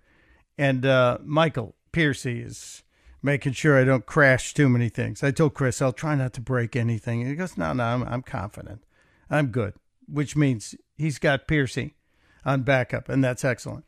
And 0.58 0.86
uh, 0.86 1.20
Michael 1.24 1.78
Piercy 1.94 2.42
is 2.42 2.84
making 3.24 3.54
sure 3.54 3.80
I 3.80 3.86
don't 3.86 4.06
crash 4.06 4.54
too 4.54 4.68
many 4.68 4.90
things. 4.90 5.24
I 5.24 5.32
told 5.32 5.54
Chris 5.54 5.82
I'll 5.82 5.94
try 5.94 6.16
not 6.16 6.34
to 6.34 6.42
break 6.42 6.76
anything. 6.76 7.26
He 7.26 7.36
goes, 7.36 7.58
No, 7.58 7.72
no, 7.72 7.86
I'm, 7.86 8.04
I'm 8.04 8.24
confident. 8.24 8.84
I'm 9.30 9.52
good, 9.52 9.76
which 10.06 10.36
means 10.36 10.76
he's 10.98 11.18
got 11.18 11.48
Piercy 11.48 11.96
on 12.44 12.64
backup, 12.64 13.08
and 13.08 13.24
that's 13.24 13.46
excellent. 13.46 13.86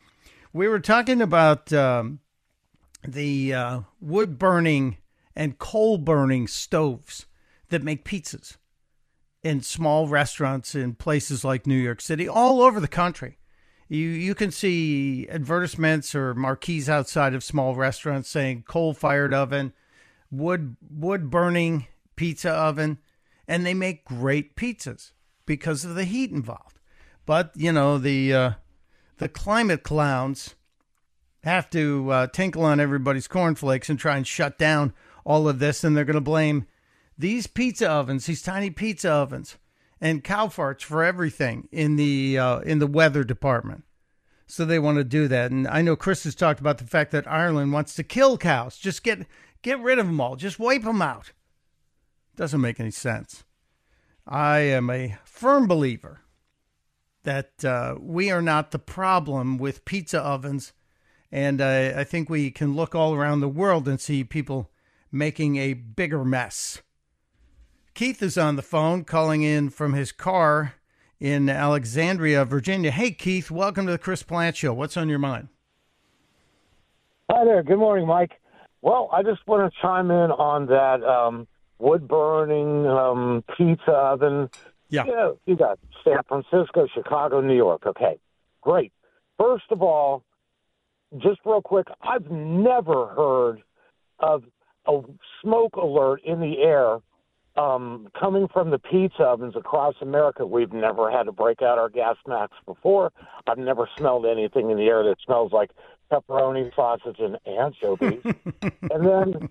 We 0.53 0.69
were 0.69 0.79
talking 0.79 1.21
about 1.21 1.73
um, 1.73 2.21
the 3.07 3.53
uh, 3.53 3.79
wood 3.99 4.37
burning 4.37 4.97
and 5.35 5.57
coal 5.57 5.97
burning 5.97 6.47
stoves 6.47 7.25
that 7.69 7.83
make 7.83 8.05
pizzas 8.05 8.57
in 9.43 9.61
small 9.61 10.07
restaurants 10.07 10.75
in 10.75 10.93
places 10.93 11.43
like 11.43 11.65
New 11.65 11.77
York 11.77 12.01
City, 12.01 12.27
all 12.27 12.61
over 12.61 12.79
the 12.79 12.87
country. 12.87 13.37
You 13.87 14.07
you 14.07 14.35
can 14.35 14.51
see 14.51 15.27
advertisements 15.29 16.15
or 16.15 16.33
marquees 16.33 16.89
outside 16.89 17.33
of 17.33 17.43
small 17.43 17.75
restaurants 17.75 18.29
saying 18.29 18.63
coal 18.67 18.93
fired 18.93 19.33
oven, 19.33 19.73
wood 20.29 20.77
wood 20.89 21.29
burning 21.29 21.87
pizza 22.15 22.51
oven, 22.51 22.99
and 23.47 23.65
they 23.65 23.73
make 23.73 24.05
great 24.05 24.55
pizzas 24.55 25.11
because 25.45 25.83
of 25.83 25.95
the 25.95 26.05
heat 26.05 26.31
involved. 26.31 26.79
But 27.25 27.51
you 27.55 27.71
know 27.71 27.97
the 27.97 28.33
uh, 28.33 28.51
the 29.17 29.27
climate 29.27 29.83
clowns 29.83 30.55
have 31.43 31.69
to 31.71 32.11
uh, 32.11 32.27
tinkle 32.27 32.63
on 32.63 32.79
everybody's 32.79 33.27
cornflakes 33.27 33.89
and 33.89 33.97
try 33.97 34.17
and 34.17 34.27
shut 34.27 34.57
down 34.57 34.93
all 35.25 35.47
of 35.47 35.59
this, 35.59 35.83
and 35.83 35.95
they're 35.95 36.05
going 36.05 36.13
to 36.15 36.21
blame 36.21 36.65
these 37.17 37.47
pizza 37.47 37.89
ovens, 37.89 38.25
these 38.25 38.41
tiny 38.41 38.69
pizza 38.69 39.09
ovens, 39.09 39.57
and 39.99 40.23
cow 40.23 40.47
farts 40.47 40.81
for 40.81 41.03
everything 41.03 41.67
in 41.71 41.95
the 41.95 42.37
uh, 42.37 42.59
in 42.59 42.79
the 42.79 42.87
weather 42.87 43.23
department. 43.23 43.83
So 44.47 44.65
they 44.65 44.79
want 44.79 44.97
to 44.97 45.03
do 45.03 45.27
that, 45.27 45.51
and 45.51 45.67
I 45.67 45.81
know 45.81 45.95
Chris 45.95 46.23
has 46.25 46.35
talked 46.35 46.59
about 46.59 46.77
the 46.77 46.85
fact 46.85 47.11
that 47.11 47.29
Ireland 47.29 47.71
wants 47.71 47.95
to 47.95 48.03
kill 48.03 48.37
cows. 48.37 48.77
Just 48.77 49.03
get 49.03 49.25
get 49.61 49.79
rid 49.79 49.99
of 49.99 50.07
them 50.07 50.19
all. 50.19 50.35
Just 50.35 50.59
wipe 50.59 50.83
them 50.83 51.01
out. 51.01 51.31
Doesn't 52.35 52.61
make 52.61 52.79
any 52.79 52.91
sense. 52.91 53.43
I 54.27 54.59
am 54.59 54.89
a 54.89 55.17
firm 55.23 55.67
believer 55.67 56.21
that 57.23 57.63
uh, 57.63 57.95
we 57.99 58.31
are 58.31 58.41
not 58.41 58.71
the 58.71 58.79
problem 58.79 59.57
with 59.57 59.85
pizza 59.85 60.19
ovens. 60.19 60.73
And 61.31 61.61
uh, 61.61 61.93
I 61.95 62.03
think 62.03 62.29
we 62.29 62.51
can 62.51 62.75
look 62.75 62.93
all 62.93 63.13
around 63.13 63.39
the 63.39 63.47
world 63.47 63.87
and 63.87 63.99
see 63.99 64.23
people 64.23 64.69
making 65.11 65.55
a 65.57 65.73
bigger 65.73 66.25
mess. 66.25 66.81
Keith 67.93 68.21
is 68.21 68.37
on 68.37 68.55
the 68.55 68.61
phone 68.61 69.03
calling 69.03 69.41
in 69.41 69.69
from 69.69 69.93
his 69.93 70.11
car 70.11 70.75
in 71.19 71.49
Alexandria, 71.49 72.43
Virginia. 72.43 72.91
Hey, 72.91 73.11
Keith, 73.11 73.51
welcome 73.51 73.85
to 73.85 73.91
the 73.91 73.97
Chris 73.97 74.23
Plante 74.23 74.57
Show. 74.57 74.73
What's 74.73 74.97
on 74.97 75.07
your 75.07 75.19
mind? 75.19 75.49
Hi 77.29 77.45
there. 77.45 77.63
Good 77.63 77.77
morning, 77.77 78.07
Mike. 78.07 78.31
Well, 78.81 79.09
I 79.13 79.23
just 79.23 79.45
want 79.47 79.71
to 79.71 79.79
chime 79.81 80.09
in 80.09 80.31
on 80.31 80.65
that 80.67 81.03
um, 81.03 81.47
wood 81.79 82.07
burning 82.07 82.87
um, 82.87 83.43
pizza 83.55 83.91
oven. 83.91 84.49
Yeah. 84.89 85.05
You, 85.05 85.11
know, 85.11 85.37
you 85.45 85.55
got 85.55 85.79
San 86.03 86.17
Francisco, 86.27 86.87
Chicago, 86.93 87.39
New 87.39 87.55
York. 87.55 87.85
Okay, 87.85 88.17
great. 88.61 88.91
First 89.37 89.65
of 89.69 89.81
all, 89.81 90.23
just 91.17 91.39
real 91.45 91.61
quick, 91.61 91.87
I've 92.01 92.29
never 92.29 93.07
heard 93.07 93.63
of 94.19 94.43
a 94.87 95.01
smoke 95.41 95.75
alert 95.75 96.21
in 96.23 96.39
the 96.39 96.59
air 96.59 96.99
um, 97.57 98.07
coming 98.17 98.47
from 98.47 98.71
the 98.71 98.79
pizza 98.79 99.23
ovens 99.23 99.55
across 99.55 99.95
America. 100.01 100.45
We've 100.45 100.71
never 100.71 101.11
had 101.11 101.23
to 101.23 101.31
break 101.31 101.61
out 101.61 101.77
our 101.77 101.89
gas 101.89 102.15
masks 102.25 102.57
before. 102.65 103.11
I've 103.47 103.57
never 103.57 103.89
smelled 103.97 104.25
anything 104.25 104.71
in 104.71 104.77
the 104.77 104.85
air 104.85 105.03
that 105.03 105.17
smells 105.25 105.51
like 105.51 105.71
pepperoni, 106.11 106.73
sausage, 106.75 107.19
and 107.19 107.37
anchovies. 107.45 108.21
and 108.91 109.05
then 109.05 109.49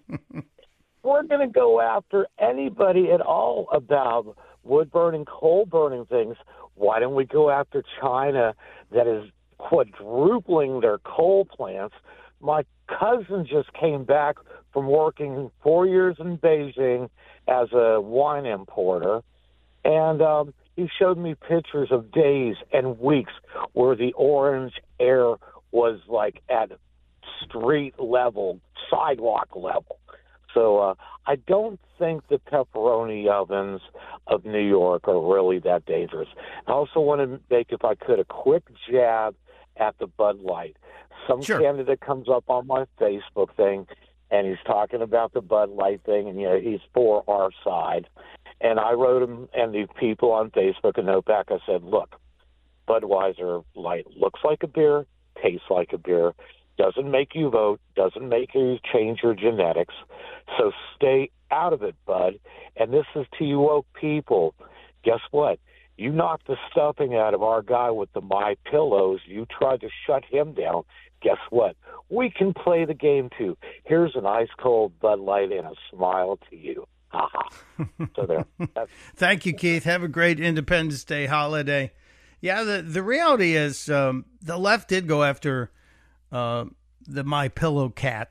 we're 1.03 1.23
going 1.25 1.47
to 1.47 1.53
go 1.53 1.81
after 1.81 2.27
anybody 2.39 3.11
at 3.13 3.21
all 3.21 3.69
about 3.73 4.37
wood 4.63 4.91
burning, 4.91 5.25
coal 5.27 5.67
burning 5.67 6.07
things. 6.07 6.37
Why 6.75 7.01
don't 7.01 7.15
we 7.15 7.25
go 7.27 7.51
after 7.51 7.85
China 8.01 8.55
that 8.93 9.07
is 9.07 9.31
quadrupling 9.61 10.81
their 10.81 10.99
coal 10.99 11.45
plants? 11.45 11.95
My 12.41 12.63
cousin 12.89 13.47
just 13.47 13.73
came 13.73 14.05
back 14.05 14.37
from 14.73 14.89
working 14.89 15.51
four 15.63 15.87
years 15.87 16.17
in 16.19 16.39
Beijing 16.39 17.11
as 17.47 17.69
a 17.73 18.01
wine 18.01 18.47
importer, 18.47 19.21
and 19.85 20.23
um, 20.23 20.55
he 20.77 20.89
showed 20.99 21.19
me 21.19 21.35
pictures 21.35 21.89
of 21.91 22.11
days 22.13 22.57
and 22.73 22.99
weeks 22.99 23.33
where 23.73 23.95
the 23.95 24.13
orange 24.15 24.75
air 24.99 25.35
was 25.73 26.01
like 26.09 26.43
at 26.49 26.73
street 27.45 27.95
level, 27.99 28.61
sidewalk 28.91 29.49
level. 29.55 29.99
So 30.55 30.79
uh, 30.79 30.95
I 31.27 31.37
don't 31.37 31.79
think 31.99 32.27
the 32.29 32.39
pepperoni 32.39 33.29
ovens 33.29 33.81
of 34.27 34.45
New 34.45 34.67
York 34.67 35.07
are 35.07 35.21
really 35.21 35.59
that 35.61 35.87
dangerous. 35.87 36.29
I 36.67 36.73
also 36.73 37.01
want 37.01 37.21
to 37.21 37.41
make, 37.55 37.69
if 37.71 37.85
I 37.85 37.95
could, 37.95 38.19
a 38.19 38.25
quick 38.25 38.65
jab 38.91 39.35
at 39.81 39.99
the 39.99 40.07
Bud 40.07 40.41
Light. 40.41 40.77
Some 41.27 41.43
Sure. 41.43 41.61
candidate 41.61 42.01
comes 42.01 42.29
up 42.29 42.45
on 42.49 42.67
my 42.67 42.85
Facebook 43.01 43.53
thing 43.55 43.87
and 44.31 44.47
he's 44.47 44.63
talking 44.65 45.03
about 45.03 45.33
the 45.33 45.41
Bud 45.41 45.71
Light 45.71 46.03
thing, 46.05 46.29
and 46.29 46.41
you 46.41 46.49
know 46.49 46.61
he's 46.61 46.81
for 46.95 47.25
our 47.27 47.51
side. 47.65 48.09
And 48.61 48.79
I 48.79 48.93
wrote 48.93 49.23
him 49.23 49.49
and 49.55 49.75
the 49.75 49.87
people 49.99 50.31
on 50.33 50.51
Facebook 50.51 50.99
a 50.99 51.03
note 51.03 51.25
back. 51.25 51.51
I 51.51 51.59
said, 51.67 51.83
"Look, 51.83 52.15
Budweiser 52.89 53.65
Light 53.75 54.07
looks 54.17 54.41
like 54.45 54.63
a 54.63 54.67
beer, 54.69 55.07
tastes 55.43 55.69
like 55.71 55.93
a 55.93 55.99
beer, 55.99 56.35
doesn't 56.77 57.11
make 57.11 57.35
you 57.35 57.51
vote, 57.51 57.81
doesn't 57.97 58.29
make 58.29 58.55
you 58.55 58.79
change 58.93 59.21
your 59.23 59.35
genetics. 59.35 59.95
So 60.59 60.73
stay 60.95 61.31
out 61.51 61.73
of 61.73 61.83
it, 61.83 61.97
Bud. 62.07 62.39
And 62.77 62.93
this 62.93 63.07
is 63.15 63.27
to 63.39 63.45
you 63.45 63.61
woke 63.61 63.87
people. 63.95 64.55
Guess 65.03 65.21
what? 65.31 65.59
You 66.01 66.11
knocked 66.11 66.47
the 66.47 66.57
stuffing 66.71 67.15
out 67.15 67.35
of 67.35 67.43
our 67.43 67.61
guy 67.61 67.91
with 67.91 68.11
the 68.15 68.23
my 68.23 68.57
pillows. 68.71 69.21
You 69.27 69.45
tried 69.45 69.83
to 69.83 69.91
shut 70.07 70.25
him 70.25 70.55
down. 70.55 70.85
Guess 71.21 71.37
what? 71.51 71.77
We 72.09 72.31
can 72.31 72.55
play 72.55 72.87
the 72.87 72.95
game 72.95 73.29
too. 73.37 73.59
Here's 73.85 74.17
an 74.17 74.25
ice 74.25 74.49
cold 74.59 74.99
Bud 74.99 75.21
Light 75.21 75.53
and 75.53 75.67
a 75.67 75.75
smile 75.91 76.39
to 76.49 76.57
you. 76.57 76.87
So 78.17 78.25
there. 78.27 78.47
Thank 79.17 79.45
you, 79.45 79.53
Keith. 79.53 79.85
Have 79.85 80.03
a 80.03 80.09
great 80.09 80.41
Independence 80.41 81.05
Day 81.05 81.27
holiday. 81.27 81.93
Yeah, 82.41 82.63
the 82.63 82.83
the 82.83 83.03
reality 83.03 83.55
is 83.55 83.91
um, 83.91 84.25
the 84.41 84.57
left 84.59 84.89
did 84.89 85.07
go 85.07 85.23
after 85.23 85.71
uh, 86.33 86.65
the 87.07 87.25
My 87.25 87.49
Pillow 87.49 87.91
cat, 87.91 88.31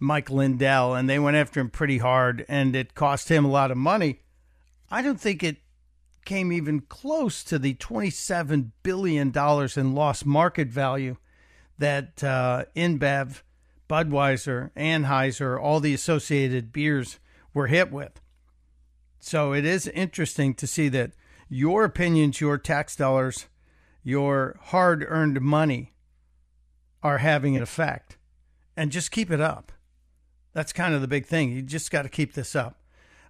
Mike 0.00 0.30
Lindell, 0.30 0.94
and 0.94 1.08
they 1.08 1.20
went 1.20 1.36
after 1.36 1.60
him 1.60 1.70
pretty 1.70 1.98
hard, 1.98 2.44
and 2.48 2.74
it 2.74 2.94
cost 2.94 3.28
him 3.28 3.44
a 3.44 3.50
lot 3.50 3.70
of 3.70 3.76
money. 3.76 4.20
I 4.90 5.02
don't 5.02 5.20
think 5.20 5.42
it 5.42 5.58
came 6.24 6.52
even 6.52 6.80
close 6.80 7.44
to 7.44 7.58
the 7.58 7.74
twenty-seven 7.74 8.72
billion 8.82 9.30
dollars 9.30 9.76
in 9.76 9.94
lost 9.94 10.24
market 10.24 10.68
value 10.68 11.16
that 11.78 12.22
uh, 12.22 12.64
InBev, 12.76 13.42
Budweiser, 13.88 14.70
Anheuser, 14.76 15.60
all 15.60 15.80
the 15.80 15.94
associated 15.94 16.72
beers 16.72 17.18
were 17.52 17.66
hit 17.66 17.90
with. 17.90 18.20
So 19.18 19.52
it 19.52 19.64
is 19.64 19.88
interesting 19.88 20.54
to 20.54 20.66
see 20.66 20.88
that 20.90 21.12
your 21.48 21.84
opinions, 21.84 22.40
your 22.40 22.58
tax 22.58 22.96
dollars, 22.96 23.46
your 24.02 24.58
hard 24.60 25.04
earned 25.08 25.40
money 25.40 25.92
are 27.02 27.18
having 27.18 27.56
an 27.56 27.62
effect. 27.62 28.16
And 28.76 28.90
just 28.90 29.10
keep 29.10 29.30
it 29.30 29.40
up. 29.40 29.70
That's 30.54 30.72
kind 30.72 30.94
of 30.94 31.00
the 31.00 31.08
big 31.08 31.26
thing. 31.26 31.52
You 31.52 31.62
just 31.62 31.90
got 31.90 32.02
to 32.02 32.08
keep 32.08 32.32
this 32.32 32.56
up. 32.56 32.78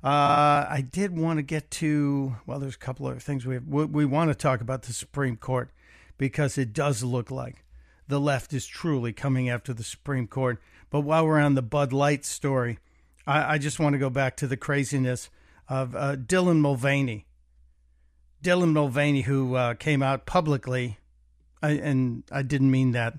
Uh, 0.05 0.67
I 0.69 0.85
did 0.89 1.17
want 1.17 1.39
to 1.39 1.43
get 1.43 1.71
to, 1.73 2.35
well, 2.45 2.59
there's 2.59 2.75
a 2.75 2.79
couple 2.79 3.07
other 3.07 3.21
things 3.21 3.47
we, 3.47 3.55
have, 3.55 3.69
we, 3.69 3.85
we 3.85 4.05
want 4.05 4.31
to 4.31 4.35
talk 4.35 4.61
about 4.61 4.83
the 4.83 4.93
Supreme 4.93 5.37
Court 5.37 5.71
because 6.19 6.59
it 6.59 6.73
does 6.73 7.05
look 7.05 7.31
like 7.31 7.65
the 8.09 8.19
left 8.19 8.53
is 8.53 8.67
truly 8.67 9.13
coming 9.13 9.49
after 9.49 9.73
the 9.73 9.85
Supreme 9.85 10.27
Court. 10.27 10.61
But 10.91 11.03
while 11.03 11.25
we're 11.25 11.39
on 11.39 11.55
the 11.55 11.63
Bud 11.63 11.93
Light 11.93 12.25
story, 12.25 12.79
I, 13.29 13.55
I 13.55 13.59
just 13.59 13.79
want 13.79 13.93
to 13.95 13.99
go 13.99 14.11
back 14.11 14.37
to 14.39 14.49
the 14.49 14.57
craziness 14.57 15.31
of 15.69 15.95
uh, 15.95 16.17
Dylan 16.17 16.59
Mulvaney. 16.59 17.27
Dylan 18.43 18.73
Mulvaney, 18.73 19.23
who 19.23 19.55
uh, 19.55 19.75
came 19.75 20.03
out 20.03 20.27
publicly, 20.27 20.99
I, 21.63 21.71
and 21.71 22.25
I 22.33 22.43
didn't 22.43 22.73
mean 22.73 22.91
that 22.91 23.19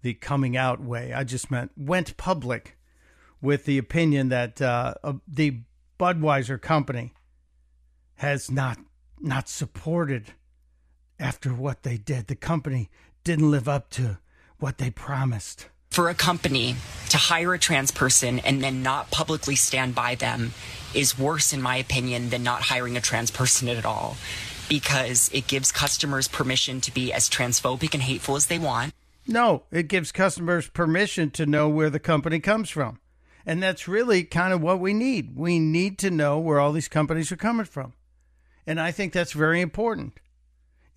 the 0.00 0.14
coming 0.14 0.56
out 0.56 0.80
way. 0.80 1.12
I 1.12 1.24
just 1.24 1.50
meant 1.50 1.72
went 1.76 2.16
public 2.16 2.78
with 3.42 3.66
the 3.66 3.76
opinion 3.76 4.30
that 4.30 4.60
uh, 4.62 4.94
the 5.28 5.60
Budweiser 6.04 6.60
company 6.60 7.14
has 8.16 8.50
not 8.50 8.76
not 9.18 9.48
supported 9.48 10.34
after 11.18 11.48
what 11.54 11.82
they 11.82 11.96
did. 11.96 12.26
The 12.26 12.36
company 12.36 12.90
didn't 13.24 13.50
live 13.50 13.68
up 13.68 13.88
to 13.92 14.18
what 14.58 14.76
they 14.76 14.90
promised. 14.90 15.68
for 15.90 16.08
a 16.10 16.14
company 16.14 16.74
to 17.08 17.16
hire 17.16 17.54
a 17.54 17.58
trans 17.58 17.92
person 17.92 18.40
and 18.40 18.60
then 18.60 18.82
not 18.82 19.10
publicly 19.12 19.54
stand 19.54 19.94
by 19.94 20.16
them 20.16 20.52
is 20.92 21.16
worse, 21.16 21.52
in 21.52 21.62
my 21.62 21.76
opinion, 21.76 22.30
than 22.30 22.42
not 22.42 22.60
hiring 22.62 22.96
a 22.96 23.00
trans 23.00 23.30
person 23.30 23.68
at 23.68 23.86
all. 23.86 24.16
Because 24.68 25.30
it 25.32 25.46
gives 25.46 25.70
customers 25.70 26.26
permission 26.26 26.80
to 26.82 26.92
be 26.92 27.12
as 27.12 27.30
transphobic 27.30 27.94
and 27.94 28.02
hateful 28.02 28.34
as 28.34 28.46
they 28.46 28.58
want. 28.58 28.92
No, 29.28 29.62
it 29.70 29.86
gives 29.88 30.10
customers 30.12 30.68
permission 30.68 31.30
to 31.30 31.46
know 31.46 31.68
where 31.68 31.90
the 31.90 32.00
company 32.00 32.40
comes 32.40 32.68
from. 32.70 32.98
And 33.46 33.62
that's 33.62 33.86
really 33.86 34.24
kind 34.24 34.52
of 34.52 34.62
what 34.62 34.80
we 34.80 34.94
need. 34.94 35.36
We 35.36 35.58
need 35.58 35.98
to 35.98 36.10
know 36.10 36.38
where 36.38 36.58
all 36.58 36.72
these 36.72 36.88
companies 36.88 37.30
are 37.30 37.36
coming 37.36 37.66
from. 37.66 37.92
And 38.66 38.80
I 38.80 38.90
think 38.90 39.12
that's 39.12 39.32
very 39.32 39.60
important. 39.60 40.18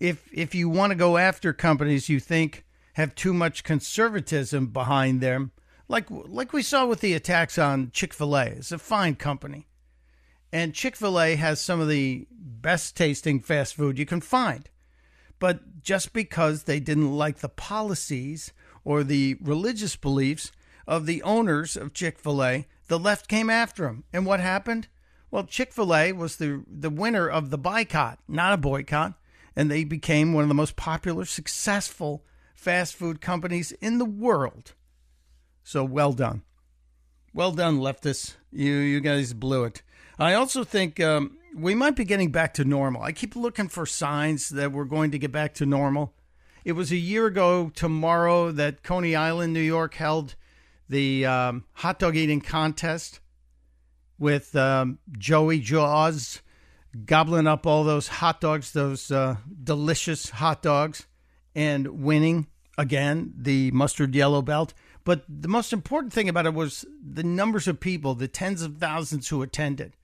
If 0.00 0.28
if 0.32 0.54
you 0.54 0.68
want 0.68 0.92
to 0.92 0.96
go 0.96 1.16
after 1.18 1.52
companies 1.52 2.08
you 2.08 2.20
think 2.20 2.64
have 2.94 3.14
too 3.14 3.34
much 3.34 3.64
conservatism 3.64 4.68
behind 4.68 5.20
them, 5.20 5.52
like 5.88 6.06
like 6.08 6.52
we 6.52 6.62
saw 6.62 6.86
with 6.86 7.00
the 7.00 7.14
attacks 7.14 7.58
on 7.58 7.90
Chick-fil-A, 7.90 8.46
it's 8.46 8.72
a 8.72 8.78
fine 8.78 9.16
company. 9.16 9.66
And 10.50 10.74
Chick-fil-A 10.74 11.36
has 11.36 11.60
some 11.60 11.80
of 11.80 11.88
the 11.88 12.26
best 12.30 12.96
tasting 12.96 13.40
fast 13.40 13.74
food 13.74 13.98
you 13.98 14.06
can 14.06 14.22
find. 14.22 14.70
But 15.38 15.82
just 15.82 16.12
because 16.12 16.62
they 16.62 16.80
didn't 16.80 17.16
like 17.16 17.38
the 17.38 17.48
policies 17.48 18.52
or 18.84 19.04
the 19.04 19.36
religious 19.40 19.94
beliefs 19.94 20.50
of 20.88 21.04
the 21.04 21.22
owners 21.22 21.76
of 21.76 21.92
Chick 21.92 22.18
fil 22.18 22.42
A, 22.42 22.66
the 22.88 22.98
left 22.98 23.28
came 23.28 23.50
after 23.50 23.84
them. 23.84 24.04
And 24.12 24.24
what 24.24 24.40
happened? 24.40 24.88
Well, 25.30 25.44
Chick 25.44 25.72
fil 25.72 25.94
A 25.94 26.12
was 26.12 26.36
the, 26.36 26.64
the 26.66 26.90
winner 26.90 27.28
of 27.28 27.50
the 27.50 27.58
boycott, 27.58 28.18
not 28.26 28.54
a 28.54 28.56
boycott. 28.56 29.12
And 29.54 29.70
they 29.70 29.84
became 29.84 30.32
one 30.32 30.44
of 30.44 30.48
the 30.48 30.54
most 30.54 30.76
popular, 30.76 31.26
successful 31.26 32.24
fast 32.54 32.94
food 32.94 33.20
companies 33.20 33.72
in 33.72 33.98
the 33.98 34.04
world. 34.06 34.72
So 35.62 35.84
well 35.84 36.12
done. 36.12 36.42
Well 37.34 37.52
done, 37.52 37.78
leftists. 37.78 38.36
You 38.50 38.72
you 38.72 39.00
guys 39.00 39.34
blew 39.34 39.64
it. 39.64 39.82
I 40.18 40.32
also 40.32 40.64
think 40.64 40.98
um, 41.00 41.36
we 41.54 41.74
might 41.74 41.96
be 41.96 42.04
getting 42.04 42.32
back 42.32 42.54
to 42.54 42.64
normal. 42.64 43.02
I 43.02 43.12
keep 43.12 43.36
looking 43.36 43.68
for 43.68 43.84
signs 43.84 44.48
that 44.48 44.72
we're 44.72 44.84
going 44.84 45.10
to 45.10 45.18
get 45.18 45.32
back 45.32 45.54
to 45.54 45.66
normal. 45.66 46.14
It 46.64 46.72
was 46.72 46.90
a 46.90 46.96
year 46.96 47.26
ago 47.26 47.70
tomorrow 47.74 48.50
that 48.52 48.82
Coney 48.82 49.14
Island, 49.14 49.52
New 49.52 49.60
York, 49.60 49.94
held 49.94 50.36
the 50.88 51.26
um, 51.26 51.64
hot 51.74 51.98
dog 51.98 52.16
eating 52.16 52.40
contest 52.40 53.20
with 54.18 54.54
um, 54.56 54.98
Joey 55.16 55.60
Jaws 55.60 56.42
gobbling 57.04 57.46
up 57.46 57.66
all 57.66 57.84
those 57.84 58.08
hot 58.08 58.40
dogs, 58.40 58.72
those 58.72 59.10
uh, 59.10 59.36
delicious 59.62 60.30
hot 60.30 60.62
dogs, 60.62 61.06
and 61.54 62.02
winning 62.02 62.46
again 62.76 63.32
the 63.36 63.70
mustard 63.72 64.14
yellow 64.14 64.42
belt. 64.42 64.74
But 65.04 65.24
the 65.28 65.48
most 65.48 65.72
important 65.72 66.12
thing 66.12 66.28
about 66.28 66.46
it 66.46 66.54
was 66.54 66.84
the 67.02 67.22
numbers 67.22 67.66
of 67.66 67.80
people, 67.80 68.14
the 68.14 68.28
tens 68.28 68.62
of 68.62 68.78
thousands 68.78 69.28
who 69.28 69.42
attended. 69.42 69.94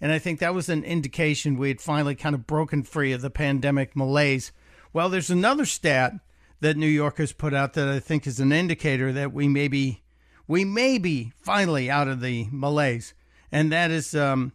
And 0.00 0.12
I 0.12 0.18
think 0.18 0.38
that 0.38 0.54
was 0.54 0.68
an 0.68 0.84
indication 0.84 1.58
we 1.58 1.68
had 1.68 1.80
finally 1.80 2.14
kind 2.14 2.34
of 2.34 2.46
broken 2.46 2.82
free 2.82 3.12
of 3.12 3.20
the 3.20 3.30
pandemic 3.30 3.94
malaise. 3.94 4.52
Well, 4.92 5.08
there's 5.08 5.30
another 5.30 5.66
stat 5.66 6.14
that 6.60 6.76
New 6.76 6.86
York 6.86 7.18
has 7.18 7.32
put 7.32 7.54
out 7.54 7.74
that 7.74 7.88
I 7.88 8.00
think 8.00 8.26
is 8.26 8.40
an 8.40 8.52
indicator 8.52 9.12
that 9.12 9.32
we 9.32 9.48
may 9.48 9.68
be, 9.68 10.02
we 10.50 10.64
may 10.64 10.98
be 10.98 11.32
finally 11.40 11.88
out 11.88 12.08
of 12.08 12.20
the 12.20 12.48
malaise. 12.50 13.14
And 13.52 13.70
that 13.70 13.92
is 13.92 14.16
um, 14.16 14.52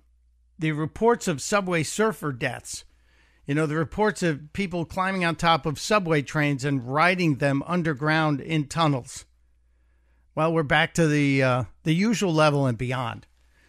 the 0.59 0.73
reports 0.73 1.25
of 1.25 1.41
subway 1.41 1.83
surfer 1.83 2.33
deaths. 2.33 2.83
You 3.45 3.55
know, 3.55 3.65
the 3.65 3.77
reports 3.77 4.21
of 4.21 4.51
people 4.51 4.83
climbing 4.83 5.23
on 5.23 5.37
top 5.37 5.65
of 5.65 5.79
subway 5.79 6.21
trains 6.21 6.65
and 6.65 6.85
riding 6.85 7.35
them 7.35 7.63
underground 7.65 8.41
in 8.41 8.67
tunnels. 8.67 9.23
Well, 10.35 10.51
we're 10.51 10.63
back 10.63 10.93
to 10.95 11.07
the 11.07 11.41
uh, 11.41 11.63
the 11.83 11.95
usual 11.95 12.33
level 12.33 12.65
and 12.65 12.77
beyond. 12.77 13.25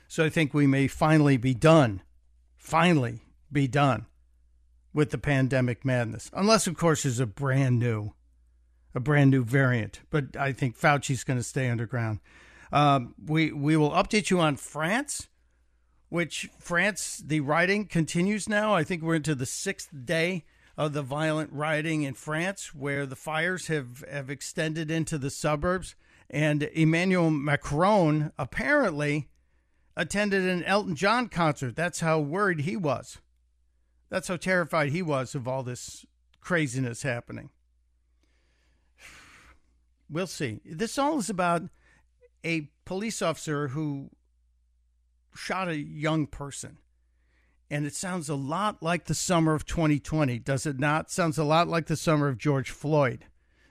So 0.09 0.25
I 0.25 0.29
think 0.29 0.53
we 0.53 0.67
may 0.67 0.89
finally 0.89 1.37
be 1.37 1.55
done, 1.55 2.03
finally 2.57 3.23
be 3.53 3.69
done 3.69 4.07
with 4.93 5.11
the 5.11 5.19
pandemic 5.19 5.85
madness. 5.85 6.29
Unless, 6.33 6.67
of 6.67 6.77
course, 6.77 7.05
there's 7.05 7.21
a 7.21 7.27
brand 7.27 7.79
new, 7.79 8.15
a 8.97 9.01
brand 9.01 9.31
new 9.31 9.45
variant. 9.45 10.01
But 10.11 10.37
I 10.37 10.51
think 10.51 10.77
Fauci's 10.77 11.23
going 11.23 11.39
to 11.39 11.45
stay 11.45 11.69
underground. 11.69 12.19
Um, 12.73 13.15
we 13.25 13.53
we 13.53 13.77
will 13.77 13.93
update 13.93 14.31
you 14.31 14.41
on 14.41 14.57
France 14.57 15.29
which 16.09 16.49
France, 16.59 17.23
the 17.25 17.41
rioting 17.41 17.87
continues 17.87 18.49
now. 18.49 18.75
I 18.75 18.85
think 18.85 19.03
we're 19.03 19.17
into 19.17 19.35
the 19.35 19.47
sixth 19.47 19.89
day 20.05 20.45
of 20.77 20.93
the 20.93 21.03
violent 21.03 21.53
rioting 21.53 22.03
in 22.03 22.15
France, 22.15 22.75
where 22.75 23.07
the 23.07 23.17
fires 23.17 23.67
have, 23.69 24.05
have 24.11 24.31
extended 24.31 24.91
into 24.91 25.19
the 25.19 25.31
suburbs. 25.31 25.95
And 26.29 26.65
Emmanuel 26.65 27.31
Macron 27.31 28.33
apparently 28.39 29.29
attended 29.97 30.43
an 30.43 30.63
Elton 30.65 30.95
John 30.95 31.29
concert. 31.29 31.77
That's 31.77 32.01
how 32.01 32.21
worried 32.21 32.61
he 32.61 32.77
was. 32.77 33.19
That's 34.11 34.29
how 34.29 34.37
terrified 34.37 34.91
he 34.91 35.03
was 35.03 35.35
of 35.35 35.49
all 35.49 35.63
this 35.63 36.05
craziness 36.41 37.03
happening. 37.03 37.51
We'll 40.09 40.27
see. 40.27 40.61
This 40.65 40.99
all 40.99 41.19
is 41.19 41.31
about 41.31 41.63
a 42.45 42.71
police 42.85 43.23
officer 43.23 43.69
who 43.69 44.11
shot 45.35 45.69
a 45.69 45.77
young 45.77 46.27
person. 46.27 46.79
And 47.71 47.85
it 47.85 47.95
sounds 47.95 48.29
a 48.29 48.37
lot 48.37 48.83
like 48.83 49.07
the 49.07 49.15
summer 49.15 49.55
of 49.55 49.67
2020, 49.67 50.39
does 50.39 50.67
it 50.67 50.79
not? 50.79 51.11
Sounds 51.11 51.37
a 51.37 51.45
lot 51.45 51.67
like 51.67 51.87
the 51.87 51.97
summer 51.97 52.29
of 52.29 52.39
George 52.39 52.71
Floyd 52.71 53.25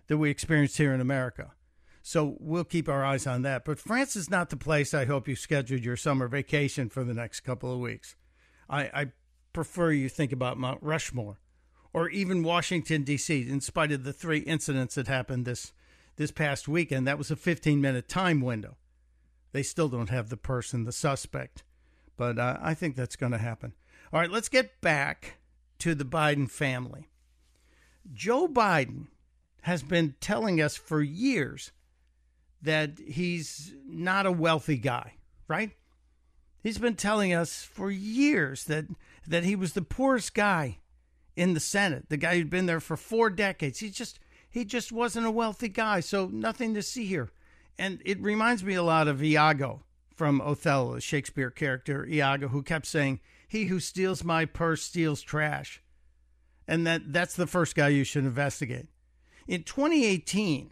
that 0.08 0.18
we 0.18 0.30
experienced 0.30 0.78
here 0.78 0.94
in 0.94 1.00
America. 1.00 1.54
So 2.02 2.36
we'll 2.40 2.66
keep 2.66 2.90
our 2.90 3.04
eyes 3.04 3.26
on 3.26 3.42
that. 3.44 3.66
But 3.66 3.80
France 3.80 4.16
is 4.16 4.30
not 4.30 4.50
the 4.50 4.58
place 4.58 4.94
I 4.94 5.06
hope 5.06 5.28
you 5.28 5.36
scheduled 5.36 5.84
your 5.84 5.98
summer 5.98 6.28
vacation 6.28 6.90
for 6.90 7.04
the 7.04 7.14
next 7.14 7.40
couple 7.40 7.74
of 7.74 7.80
weeks. 7.80 8.16
I, 8.70 8.82
I 8.94 9.06
prefer 9.54 9.92
you 9.92 10.10
think 10.10 10.32
about 10.32 10.60
Mount 10.60 10.84
Rushmore 10.84 11.40
or 11.94 12.10
even 12.10 12.44
Washington, 12.44 13.04
D.C., 13.04 13.50
in 13.50 13.62
spite 13.62 13.92
of 13.92 14.04
the 14.04 14.12
three 14.12 14.40
incidents 14.40 14.96
that 14.96 15.08
happened 15.08 15.46
this, 15.46 15.72
this 16.18 16.32
past 16.32 16.68
weekend. 16.68 17.08
That 17.08 17.18
was 17.18 17.32
a 17.32 17.36
15 17.36 17.82
minute 17.82 18.08
time 18.08 18.42
window. 18.42 18.78
They 19.52 19.64
still 19.64 19.90
don't 19.90 20.10
have 20.10 20.30
the 20.30 20.38
person, 20.38 20.84
the 20.84 20.92
suspect. 20.92 21.64
But 22.18 22.40
uh, 22.40 22.58
I 22.62 22.74
think 22.74 22.96
that's 22.96 23.16
going 23.16 23.32
to 23.32 23.38
happen. 23.38 23.74
All 24.12 24.20
right, 24.20 24.32
let's 24.32 24.50
get 24.50 24.82
back 24.82 25.38
to 25.80 25.96
the 25.96 26.06
Biden 26.06 26.50
family. 26.50 27.10
Joe 28.14 28.48
Biden 28.48 29.08
has 29.62 29.82
been 29.84 30.16
telling 30.22 30.62
us 30.62 30.76
for 30.76 31.02
years 31.02 31.72
that 32.62 33.00
he's 33.00 33.74
not 33.88 34.26
a 34.26 34.32
wealthy 34.32 34.78
guy, 34.78 35.14
right? 35.48 35.72
He's 36.62 36.78
been 36.78 36.96
telling 36.96 37.34
us 37.34 37.64
for 37.64 37.92
years 37.92 38.66
that 38.66 38.86
that 39.28 39.44
he 39.44 39.56
was 39.56 39.74
the 39.74 39.82
poorest 39.82 40.34
guy 40.34 40.78
in 41.36 41.54
the 41.54 41.60
Senate, 41.60 42.10
the 42.10 42.18
guy 42.18 42.36
who'd 42.36 42.50
been 42.50 42.68
there 42.68 42.80
for 42.80 42.96
four 42.96 43.30
decades. 43.30 43.80
He 43.80 43.90
just 43.90 44.20
he 44.56 44.64
just 44.64 44.90
wasn't 44.90 45.28
a 45.28 45.32
wealthy 45.32 45.68
guy, 45.68 46.00
so 46.00 46.30
nothing 46.32 46.74
to 46.76 46.82
see 46.82 47.06
here. 47.06 47.30
And 47.78 48.02
it 48.06 48.22
reminds 48.22 48.64
me 48.64 48.74
a 48.76 48.84
lot 48.84 49.10
of 49.10 49.22
Iago 49.22 49.84
from 50.16 50.40
Othello, 50.40 50.96
the 50.96 51.02
Shakespeare 51.02 51.52
character 51.52 52.06
Iago, 52.06 52.48
who 52.48 52.64
kept 52.64 52.86
saying, 52.86 53.20
He 53.50 53.66
who 53.66 53.82
steals 53.82 54.24
my 54.24 54.46
purse 54.46 54.82
steals 54.82 55.22
trash. 55.22 55.84
And 56.70 56.88
that, 56.88 57.12
that's 57.12 57.36
the 57.36 57.48
first 57.48 57.76
guy 57.76 57.90
you 57.90 58.06
should 58.06 58.24
investigate. 58.24 58.88
In 59.46 59.64
2018, 59.64 60.72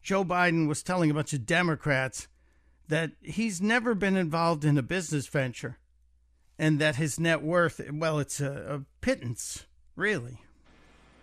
Joe 0.00 0.24
Biden 0.24 0.68
was 0.68 0.84
telling 0.84 1.10
a 1.10 1.14
bunch 1.14 1.32
of 1.32 1.46
Democrats 1.46 2.28
that 2.86 3.10
he's 3.22 3.60
never 3.60 3.96
been 3.96 4.16
involved 4.16 4.64
in 4.64 4.78
a 4.78 4.82
business 4.82 5.26
venture 5.26 5.78
and 6.56 6.78
that 6.78 6.94
his 6.94 7.18
net 7.18 7.42
worth, 7.42 7.80
well, 7.92 8.20
it's 8.20 8.40
a, 8.40 8.52
a 8.68 8.84
pittance, 9.00 9.66
really. 9.96 10.42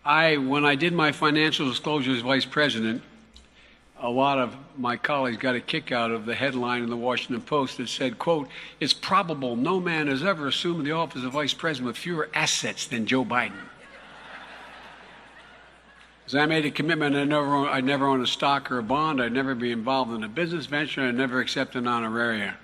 I, 0.06 0.38
when 0.38 0.66
I 0.66 0.76
did 0.76 0.94
my 0.94 1.12
financial 1.12 1.68
disclosure 1.68 2.12
as 2.12 2.22
vice 2.22 2.46
president, 2.46 3.02
a 4.00 4.10
lot 4.10 4.38
of 4.38 4.56
my 4.78 4.98
colleagues 4.98 5.38
got 5.38 5.56
a 5.56 5.60
kick 5.60 5.92
out 5.92 6.12
of 6.12 6.28
the 6.28 6.36
headline 6.36 6.84
in 6.84 6.92
the 6.92 6.98
Washington 6.98 7.42
Post 7.42 7.78
that 7.78 7.90
said, 7.90 8.20
quote, 8.20 8.48
it's 8.80 8.94
probable 8.94 9.56
no 9.56 9.80
man 9.80 10.06
has 10.06 10.24
ever 10.24 10.48
assumed 10.48 10.86
the 10.86 10.92
office 10.92 11.24
of 11.24 11.32
vice 11.32 11.56
president 11.56 11.88
with 11.88 11.98
fewer 11.98 12.30
assets 12.36 12.86
than 12.86 13.08
Joe 13.08 13.26
Biden. 13.26 13.54
Because 16.24 16.36
I 16.42 16.46
made 16.48 16.66
a 16.66 16.72
commitment 16.72 17.16
I'd 17.16 17.30
never, 17.30 17.54
own, 17.54 17.68
I'd 17.68 17.84
never 17.84 18.08
own 18.08 18.22
a 18.22 18.28
stock 18.28 18.72
or 18.72 18.80
a 18.80 18.84
bond, 18.84 19.22
I'd 19.22 19.32
never 19.32 19.54
be 19.54 19.72
involved 19.72 20.12
in 20.12 20.24
a 20.24 20.28
business 20.28 20.66
venture, 20.66 21.02
I'd 21.02 21.14
never 21.14 21.40
accept 21.40 21.76
an 21.76 21.86
honoraria. 21.86 22.56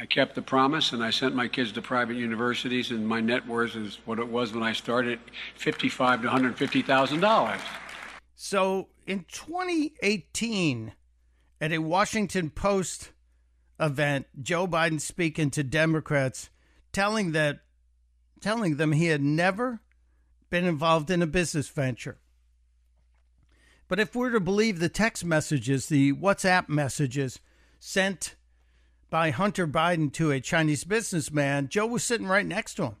I 0.00 0.06
kept 0.06 0.34
the 0.34 0.40
promise 0.40 0.92
and 0.92 1.04
I 1.04 1.10
sent 1.10 1.34
my 1.34 1.46
kids 1.46 1.72
to 1.72 1.82
private 1.82 2.16
universities, 2.16 2.90
and 2.90 3.06
my 3.06 3.20
net 3.20 3.46
worth 3.46 3.76
is 3.76 3.98
what 4.06 4.18
it 4.18 4.28
was 4.28 4.54
when 4.54 4.62
I 4.62 4.72
started, 4.72 5.20
fifty-five 5.56 6.22
to 6.22 6.26
one 6.26 6.32
hundred 6.32 6.56
fifty 6.56 6.80
thousand 6.80 7.20
dollars. 7.20 7.60
So 8.34 8.88
in 9.06 9.26
2018, 9.30 10.94
at 11.60 11.72
a 11.72 11.78
Washington 11.78 12.48
Post 12.48 13.12
event, 13.78 14.26
Joe 14.40 14.66
Biden 14.66 15.02
speaking 15.02 15.50
to 15.50 15.62
Democrats, 15.62 16.48
telling 16.92 17.32
that 17.32 17.60
telling 18.40 18.78
them 18.78 18.92
he 18.92 19.06
had 19.06 19.20
never 19.20 19.82
been 20.48 20.64
involved 20.64 21.10
in 21.10 21.20
a 21.20 21.26
business 21.26 21.68
venture. 21.68 22.16
But 23.86 24.00
if 24.00 24.14
we're 24.14 24.30
to 24.30 24.40
believe 24.40 24.78
the 24.78 24.88
text 24.88 25.26
messages, 25.26 25.88
the 25.88 26.14
WhatsApp 26.14 26.70
messages 26.70 27.38
sent 27.78 28.36
by 29.10 29.30
Hunter 29.30 29.66
Biden 29.66 30.12
to 30.14 30.30
a 30.30 30.40
Chinese 30.40 30.84
businessman, 30.84 31.68
Joe 31.68 31.86
was 31.86 32.04
sitting 32.04 32.26
right 32.26 32.46
next 32.46 32.74
to 32.74 32.84
him. 32.84 32.96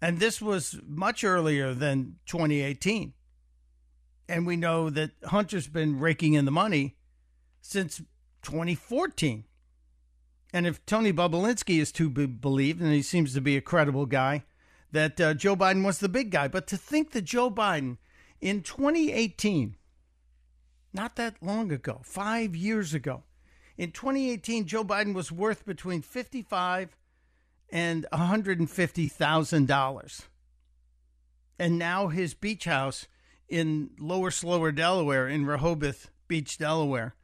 And 0.00 0.18
this 0.20 0.40
was 0.40 0.80
much 0.86 1.24
earlier 1.24 1.74
than 1.74 2.16
2018 2.26 3.14
and 4.28 4.46
we 4.46 4.56
know 4.56 4.90
that 4.90 5.12
Hunter's 5.24 5.68
been 5.68 5.98
raking 5.98 6.34
in 6.34 6.44
the 6.44 6.50
money 6.50 6.96
since 7.60 7.98
2014. 8.42 9.44
And 10.52 10.66
if 10.66 10.84
Tony 10.86 11.12
Bobulinski 11.12 11.80
is 11.80 11.92
to 11.92 12.10
be 12.10 12.26
believed, 12.26 12.80
and 12.80 12.92
he 12.92 13.02
seems 13.02 13.34
to 13.34 13.40
be 13.40 13.56
a 13.56 13.62
credible 13.62 14.06
guy, 14.06 14.44
that 14.92 15.20
uh, 15.20 15.34
Joe 15.34 15.56
Biden 15.56 15.84
was 15.84 15.98
the 15.98 16.08
big 16.08 16.30
guy. 16.30 16.48
But 16.48 16.66
to 16.68 16.76
think 16.76 17.12
that 17.12 17.22
Joe 17.22 17.50
Biden 17.50 17.98
in 18.40 18.62
2018, 18.62 19.76
not 20.92 21.16
that 21.16 21.36
long 21.42 21.72
ago, 21.72 22.00
five 22.04 22.54
years 22.54 22.94
ago, 22.94 23.24
in 23.78 23.92
2018, 23.92 24.66
Joe 24.66 24.84
Biden 24.84 25.14
was 25.14 25.30
worth 25.30 25.64
between 25.64 26.02
55 26.02 26.96
and 27.70 28.06
150 28.10 29.08
thousand 29.08 29.68
dollars, 29.68 30.22
and 31.58 31.78
now 31.78 32.08
his 32.08 32.34
beach 32.34 32.64
house 32.64 33.06
in 33.48 33.90
Lower 33.98 34.30
Slower, 34.30 34.72
Delaware, 34.72 35.28
in 35.28 35.46
Rehoboth 35.46 36.10
Beach, 36.26 36.58
Delaware, 36.58 37.14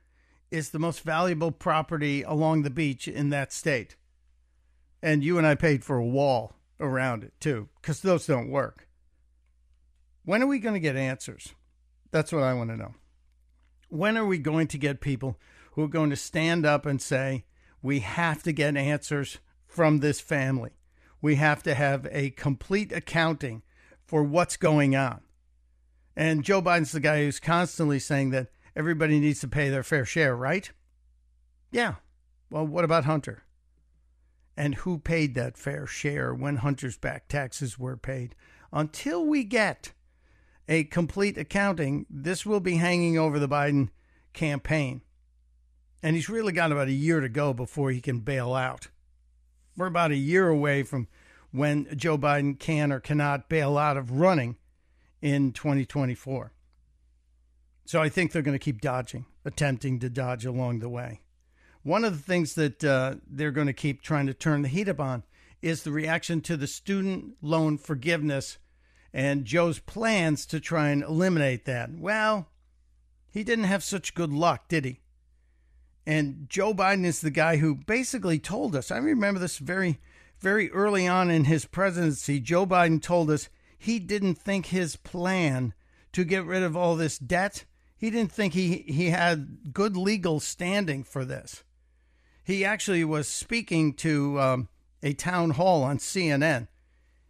is 0.50 0.70
the 0.70 0.78
most 0.78 1.00
valuable 1.00 1.50
property 1.50 2.22
along 2.22 2.62
the 2.62 2.70
beach 2.70 3.08
in 3.08 3.30
that 3.30 3.52
state. 3.52 3.96
And 5.02 5.24
you 5.24 5.36
and 5.36 5.46
I 5.46 5.54
paid 5.56 5.84
for 5.84 5.96
a 5.96 6.06
wall 6.06 6.54
around 6.78 7.24
it 7.24 7.32
too, 7.40 7.68
because 7.80 8.00
those 8.00 8.26
don't 8.26 8.50
work. 8.50 8.86
When 10.24 10.42
are 10.42 10.46
we 10.46 10.58
going 10.58 10.74
to 10.74 10.80
get 10.80 10.96
answers? 10.96 11.52
That's 12.10 12.32
what 12.32 12.44
I 12.44 12.54
want 12.54 12.70
to 12.70 12.76
know. 12.76 12.94
When 13.88 14.16
are 14.16 14.24
we 14.24 14.38
going 14.38 14.68
to 14.68 14.78
get 14.78 15.00
people 15.00 15.38
who 15.74 15.84
are 15.84 15.88
going 15.88 16.10
to 16.10 16.16
stand 16.16 16.66
up 16.66 16.86
and 16.86 17.00
say, 17.00 17.44
we 17.82 18.00
have 18.00 18.42
to 18.42 18.52
get 18.52 18.76
answers 18.76 19.38
from 19.66 20.00
this 20.00 20.20
family? 20.20 20.70
We 21.20 21.36
have 21.36 21.62
to 21.62 21.74
have 21.74 22.06
a 22.10 22.30
complete 22.30 22.92
accounting 22.92 23.62
for 24.06 24.22
what's 24.22 24.56
going 24.56 24.96
on. 24.96 25.20
And 26.16 26.44
Joe 26.44 26.62
Biden's 26.62 26.92
the 26.92 27.00
guy 27.00 27.24
who's 27.24 27.40
constantly 27.40 27.98
saying 27.98 28.30
that 28.30 28.48
everybody 28.76 29.18
needs 29.18 29.40
to 29.40 29.48
pay 29.48 29.68
their 29.68 29.82
fair 29.82 30.04
share, 30.04 30.36
right? 30.36 30.70
Yeah. 31.70 31.94
Well, 32.50 32.66
what 32.66 32.84
about 32.84 33.04
Hunter? 33.04 33.44
and 34.56 34.76
who 34.76 34.98
paid 34.98 35.34
that 35.34 35.58
fair 35.58 35.86
share 35.86 36.34
when 36.34 36.56
Hunter's 36.56 36.96
back 36.96 37.28
taxes 37.28 37.78
were 37.78 37.96
paid. 37.96 38.34
Until 38.72 39.24
we 39.24 39.44
get 39.44 39.92
a 40.68 40.84
complete 40.84 41.36
accounting, 41.36 42.06
this 42.08 42.46
will 42.46 42.60
be 42.60 42.76
hanging 42.76 43.18
over 43.18 43.38
the 43.38 43.48
Biden 43.48 43.90
campaign. 44.32 45.02
And 46.04 46.14
he's 46.14 46.28
really 46.28 46.52
got 46.52 46.70
about 46.70 46.88
a 46.88 46.92
year 46.92 47.20
to 47.20 47.30
go 47.30 47.54
before 47.54 47.90
he 47.90 48.02
can 48.02 48.20
bail 48.20 48.52
out. 48.52 48.88
We're 49.74 49.86
about 49.86 50.10
a 50.10 50.16
year 50.16 50.48
away 50.48 50.82
from 50.82 51.08
when 51.50 51.88
Joe 51.96 52.18
Biden 52.18 52.58
can 52.58 52.92
or 52.92 53.00
cannot 53.00 53.48
bail 53.48 53.78
out 53.78 53.96
of 53.96 54.10
running 54.10 54.56
in 55.22 55.52
2024. 55.52 56.52
So 57.86 58.02
I 58.02 58.10
think 58.10 58.32
they're 58.32 58.42
going 58.42 58.58
to 58.58 58.62
keep 58.62 58.82
dodging, 58.82 59.24
attempting 59.46 59.98
to 60.00 60.10
dodge 60.10 60.44
along 60.44 60.80
the 60.80 60.90
way. 60.90 61.22
One 61.82 62.04
of 62.04 62.14
the 62.14 62.22
things 62.22 62.54
that 62.54 62.84
uh, 62.84 63.14
they're 63.26 63.50
going 63.50 63.66
to 63.66 63.72
keep 63.72 64.02
trying 64.02 64.26
to 64.26 64.34
turn 64.34 64.60
the 64.60 64.68
heat 64.68 64.90
up 64.90 65.00
on 65.00 65.22
is 65.62 65.84
the 65.84 65.90
reaction 65.90 66.42
to 66.42 66.58
the 66.58 66.66
student 66.66 67.36
loan 67.40 67.78
forgiveness 67.78 68.58
and 69.14 69.46
Joe's 69.46 69.78
plans 69.78 70.44
to 70.46 70.60
try 70.60 70.90
and 70.90 71.02
eliminate 71.02 71.64
that. 71.64 71.92
Well, 71.94 72.50
he 73.30 73.42
didn't 73.42 73.64
have 73.64 73.82
such 73.82 74.14
good 74.14 74.34
luck, 74.34 74.68
did 74.68 74.84
he? 74.84 75.00
And 76.06 76.46
Joe 76.48 76.74
Biden 76.74 77.04
is 77.04 77.20
the 77.20 77.30
guy 77.30 77.56
who 77.56 77.74
basically 77.74 78.38
told 78.38 78.76
us. 78.76 78.90
I 78.90 78.98
remember 78.98 79.40
this 79.40 79.58
very, 79.58 80.00
very 80.38 80.70
early 80.70 81.06
on 81.06 81.30
in 81.30 81.44
his 81.44 81.64
presidency. 81.64 82.40
Joe 82.40 82.66
Biden 82.66 83.00
told 83.00 83.30
us 83.30 83.48
he 83.78 83.98
didn't 83.98 84.36
think 84.36 84.66
his 84.66 84.96
plan 84.96 85.72
to 86.14 86.24
get 86.24 86.44
rid 86.44 86.62
of 86.62 86.76
all 86.76 86.96
this 86.96 87.18
debt, 87.18 87.64
he 87.96 88.08
didn't 88.08 88.32
think 88.32 88.54
he, 88.54 88.84
he 88.86 89.10
had 89.10 89.72
good 89.72 89.96
legal 89.96 90.40
standing 90.40 91.02
for 91.02 91.24
this. 91.24 91.64
He 92.42 92.64
actually 92.64 93.04
was 93.04 93.26
speaking 93.26 93.94
to 93.94 94.40
um, 94.40 94.68
a 95.02 95.12
town 95.12 95.50
hall 95.50 95.82
on 95.82 95.98
CNN. 95.98 96.68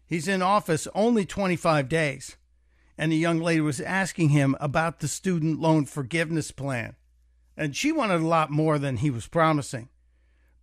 He's 0.07 0.29
in 0.29 0.43
office 0.43 0.87
only 0.95 1.25
25 1.25 1.89
days. 1.89 2.37
And 2.99 3.11
a 3.11 3.17
young 3.17 3.41
lady 3.41 3.61
was 3.61 3.81
asking 3.81 4.29
him 4.29 4.57
about 4.61 5.01
the 5.01 5.09
student 5.09 5.61
loan 5.61 5.87
forgiveness 5.87 6.51
plan. 6.51 6.95
And 7.57 7.77
she 7.77 7.93
wanted 7.93 8.21
a 8.21 8.27
lot 8.27 8.51
more 8.51 8.79
than 8.79 8.99
he 8.99 9.11
was 9.11 9.27
promising. 9.27 9.89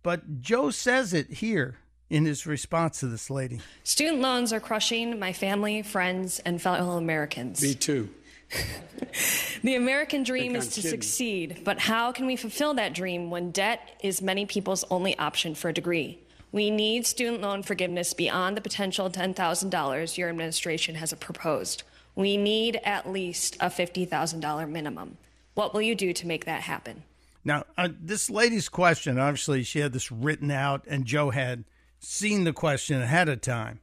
But 0.02 0.40
Joe 0.40 0.70
says 0.70 1.14
it 1.14 1.30
here 1.30 1.76
in 2.10 2.26
his 2.26 2.46
response 2.46 3.00
to 3.00 3.06
this 3.06 3.30
lady. 3.30 3.60
Student 3.84 4.20
loans 4.20 4.52
are 4.52 4.60
crushing 4.60 5.18
my 5.18 5.32
family, 5.32 5.82
friends, 5.82 6.40
and 6.40 6.60
fellow 6.60 6.98
Americans. 6.98 7.62
Me 7.62 7.74
too. 7.74 8.10
the 9.62 9.74
American 9.74 10.22
dream 10.22 10.54
is 10.54 10.68
to 10.68 10.82
kidding. 10.82 10.90
succeed, 10.90 11.62
but 11.64 11.78
how 11.78 12.12
can 12.12 12.26
we 12.26 12.36
fulfill 12.36 12.74
that 12.74 12.92
dream 12.92 13.30
when 13.30 13.50
debt 13.50 13.96
is 14.02 14.20
many 14.20 14.44
people's 14.44 14.84
only 14.90 15.16
option 15.18 15.54
for 15.54 15.70
a 15.70 15.72
degree? 15.72 16.18
We 16.50 16.70
need 16.70 17.06
student 17.06 17.40
loan 17.40 17.62
forgiveness 17.62 18.12
beyond 18.12 18.58
the 18.58 18.60
potential 18.60 19.08
$10,000 19.08 20.18
your 20.18 20.28
administration 20.28 20.96
has 20.96 21.14
proposed. 21.14 21.82
We 22.14 22.36
need 22.36 22.78
at 22.84 23.10
least 23.10 23.56
a 23.56 23.70
$50,000 23.70 24.68
minimum. 24.68 25.16
What 25.54 25.74
will 25.74 25.82
you 25.82 25.94
do 25.94 26.12
to 26.12 26.26
make 26.26 26.44
that 26.44 26.62
happen? 26.62 27.04
Now, 27.44 27.64
uh, 27.76 27.88
this 28.00 28.30
lady's 28.30 28.68
question, 28.68 29.18
obviously, 29.18 29.62
she 29.64 29.80
had 29.80 29.92
this 29.92 30.12
written 30.12 30.50
out, 30.50 30.84
and 30.86 31.04
Joe 31.04 31.30
had 31.30 31.64
seen 31.98 32.44
the 32.44 32.52
question 32.52 33.02
ahead 33.02 33.28
of 33.28 33.40
time. 33.40 33.80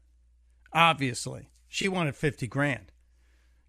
Obviously, 0.72 1.50
she 1.68 1.88
wanted 1.88 2.16
50 2.16 2.48
grand, 2.48 2.92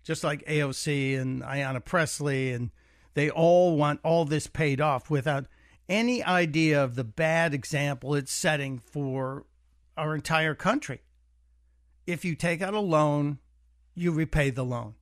just 0.04 0.22
like 0.22 0.46
AOC 0.46 1.18
and 1.18 1.42
Ayanna 1.42 1.84
Pressley, 1.84 2.52
and 2.52 2.70
they 3.14 3.30
all 3.30 3.76
want 3.76 4.00
all 4.04 4.24
this 4.24 4.46
paid 4.46 4.80
off 4.80 5.10
without 5.10 5.46
any 5.88 6.22
idea 6.22 6.82
of 6.82 6.94
the 6.94 7.04
bad 7.04 7.52
example 7.52 8.14
it's 8.14 8.32
setting 8.32 8.78
for 8.78 9.44
our 9.96 10.14
entire 10.14 10.54
country. 10.54 11.00
If 12.06 12.24
you 12.24 12.36
take 12.36 12.62
out 12.62 12.74
a 12.74 12.80
loan, 12.80 13.38
you 13.94 14.12
repay 14.12 14.50
the 14.50 14.64
loan. 14.64 14.94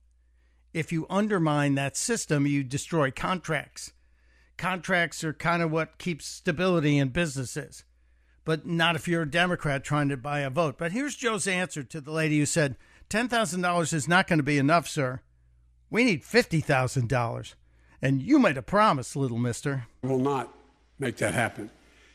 If 0.73 0.91
you 0.91 1.07
undermine 1.09 1.75
that 1.75 1.97
system, 1.97 2.45
you 2.45 2.63
destroy 2.63 3.11
contracts. 3.11 3.91
Contracts 4.57 5.23
are 5.23 5.33
kind 5.33 5.63
of 5.63 5.71
what 5.71 5.97
keeps 5.97 6.25
stability 6.25 6.97
in 6.97 7.09
businesses, 7.09 7.85
but 8.45 8.65
not 8.65 8.95
if 8.95 9.07
you're 9.07 9.21
a 9.23 9.29
Democrat 9.29 9.83
trying 9.83 10.09
to 10.09 10.17
buy 10.17 10.39
a 10.41 10.49
vote. 10.49 10.77
But 10.77 10.91
here's 10.91 11.15
Joe's 11.15 11.47
answer 11.47 11.81
to 11.83 12.01
the 12.01 12.11
lady 12.11 12.37
who 12.39 12.45
said, 12.45 12.75
$10,000 13.09 13.93
is 13.93 14.07
not 14.07 14.27
going 14.27 14.37
to 14.37 14.43
be 14.43 14.57
enough, 14.57 14.87
sir. 14.87 15.21
We 15.89 16.03
need 16.03 16.23
$50,000. 16.23 17.53
And 18.01 18.21
you 18.21 18.37
made 18.37 18.57
a 18.57 18.61
promise, 18.61 19.15
little 19.15 19.39
mister. 19.39 19.87
will 20.03 20.19
not 20.19 20.53
make 20.99 21.17
that 21.17 21.33
happen. 21.33 21.69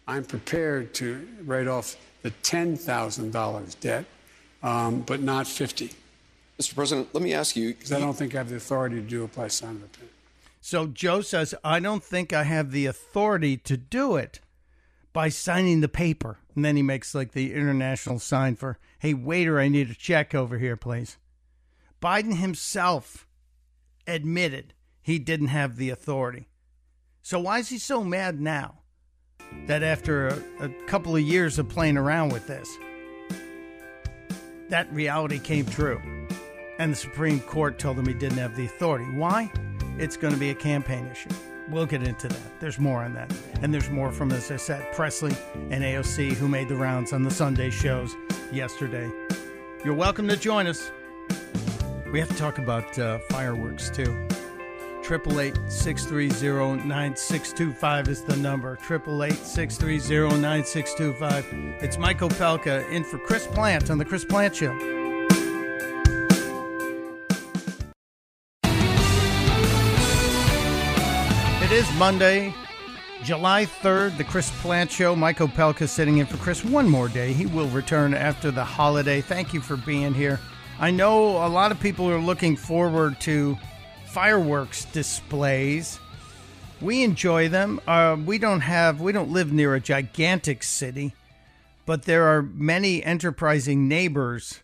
I'm 0.06 0.24
prepared 0.24 0.94
to 0.94 1.26
write 1.44 1.66
off 1.66 1.96
the 2.22 2.30
$10,000 2.30 3.80
debt, 3.80 4.04
um, 4.62 5.00
but 5.00 5.20
not 5.20 5.46
50. 5.46 5.90
Mr. 6.58 6.74
President, 6.74 7.08
let 7.12 7.22
me 7.22 7.34
ask 7.34 7.56
you. 7.56 7.74
Because 7.74 7.92
I 7.92 7.98
don't 7.98 8.14
think 8.14 8.34
I 8.34 8.38
have 8.38 8.48
the 8.48 8.56
authority 8.56 8.96
to 8.96 9.02
do 9.02 9.24
it 9.24 9.34
by 9.34 9.48
sign 9.48 9.76
of 9.76 9.82
a 9.82 9.86
pen. 9.86 10.08
So 10.60 10.86
Joe 10.86 11.20
says, 11.20 11.54
I 11.62 11.80
don't 11.80 12.02
think 12.02 12.32
I 12.32 12.44
have 12.44 12.70
the 12.70 12.86
authority 12.86 13.56
to 13.58 13.76
do 13.76 14.16
it 14.16 14.40
by 15.12 15.28
signing 15.28 15.80
the 15.80 15.88
paper. 15.88 16.38
And 16.54 16.64
then 16.64 16.76
he 16.76 16.82
makes 16.82 17.14
like 17.14 17.32
the 17.32 17.52
international 17.52 18.18
sign 18.18 18.56
for, 18.56 18.78
hey, 19.00 19.14
waiter, 19.14 19.60
I 19.60 19.68
need 19.68 19.90
a 19.90 19.94
check 19.94 20.34
over 20.34 20.58
here, 20.58 20.76
please. 20.76 21.18
Biden 22.00 22.36
himself 22.36 23.26
admitted 24.06 24.74
he 25.02 25.18
didn't 25.18 25.48
have 25.48 25.76
the 25.76 25.90
authority. 25.90 26.48
So 27.22 27.40
why 27.40 27.58
is 27.58 27.68
he 27.68 27.78
so 27.78 28.04
mad 28.04 28.40
now 28.40 28.80
that 29.66 29.82
after 29.82 30.28
a, 30.28 30.38
a 30.60 30.68
couple 30.86 31.14
of 31.16 31.22
years 31.22 31.58
of 31.58 31.68
playing 31.68 31.96
around 31.96 32.32
with 32.32 32.46
this, 32.46 32.70
that 34.70 34.92
reality 34.92 35.38
came 35.38 35.66
true? 35.66 36.00
And 36.78 36.92
the 36.92 36.96
Supreme 36.96 37.40
Court 37.40 37.78
told 37.78 37.98
him 37.98 38.06
he 38.06 38.14
didn't 38.14 38.38
have 38.38 38.56
the 38.56 38.64
authority. 38.64 39.04
Why? 39.04 39.50
It's 39.98 40.16
going 40.16 40.34
to 40.34 40.40
be 40.40 40.50
a 40.50 40.54
campaign 40.54 41.06
issue. 41.06 41.30
We'll 41.68 41.86
get 41.86 42.02
into 42.02 42.28
that. 42.28 42.60
There's 42.60 42.78
more 42.78 43.02
on 43.02 43.14
that. 43.14 43.32
And 43.62 43.72
there's 43.72 43.90
more 43.90 44.10
from, 44.10 44.32
as 44.32 44.50
I 44.50 44.56
said, 44.56 44.92
Pressley 44.92 45.34
and 45.54 45.84
AOC, 45.84 46.32
who 46.32 46.48
made 46.48 46.68
the 46.68 46.74
rounds 46.74 47.12
on 47.12 47.22
the 47.22 47.30
Sunday 47.30 47.70
shows 47.70 48.14
yesterday. 48.52 49.10
You're 49.84 49.94
welcome 49.94 50.28
to 50.28 50.36
join 50.36 50.66
us. 50.66 50.90
We 52.12 52.18
have 52.18 52.28
to 52.28 52.36
talk 52.36 52.58
about 52.58 52.98
uh, 52.98 53.18
fireworks, 53.30 53.88
too. 53.90 54.26
888 55.04 55.70
630 55.70 56.88
9625 56.88 58.08
is 58.08 58.22
the 58.24 58.36
number. 58.36 58.78
888 58.82 59.34
630 59.34 60.40
9625. 60.40 61.82
It's 61.82 61.98
Mike 61.98 62.20
Opelka 62.20 62.90
in 62.90 63.04
for 63.04 63.18
Chris 63.18 63.46
Plante 63.46 63.90
on 63.90 63.98
The 63.98 64.04
Chris 64.04 64.24
Plante 64.24 64.56
Show. 64.56 65.03
Monday, 71.96 72.52
July 73.22 73.66
3rd, 73.66 74.16
the 74.16 74.24
Chris 74.24 74.50
Plante 74.60 74.90
Show. 74.90 75.14
Mike 75.14 75.38
Opelka 75.38 75.88
sitting 75.88 76.18
in 76.18 76.26
for 76.26 76.36
Chris 76.38 76.64
one 76.64 76.88
more 76.88 77.08
day. 77.08 77.32
He 77.32 77.46
will 77.46 77.68
return 77.68 78.14
after 78.14 78.50
the 78.50 78.64
holiday. 78.64 79.20
Thank 79.20 79.54
you 79.54 79.60
for 79.60 79.76
being 79.76 80.12
here. 80.12 80.40
I 80.80 80.90
know 80.90 81.44
a 81.44 81.48
lot 81.48 81.70
of 81.70 81.78
people 81.78 82.10
are 82.10 82.18
looking 82.18 82.56
forward 82.56 83.20
to 83.20 83.56
fireworks 84.06 84.86
displays. 84.86 86.00
We 86.80 87.04
enjoy 87.04 87.48
them. 87.48 87.80
Uh, 87.86 88.16
we 88.24 88.38
don't 88.38 88.60
have, 88.60 89.00
we 89.00 89.12
don't 89.12 89.30
live 89.30 89.52
near 89.52 89.74
a 89.74 89.80
gigantic 89.80 90.64
city, 90.64 91.14
but 91.86 92.02
there 92.02 92.24
are 92.24 92.42
many 92.42 93.04
enterprising 93.04 93.86
neighbors 93.86 94.62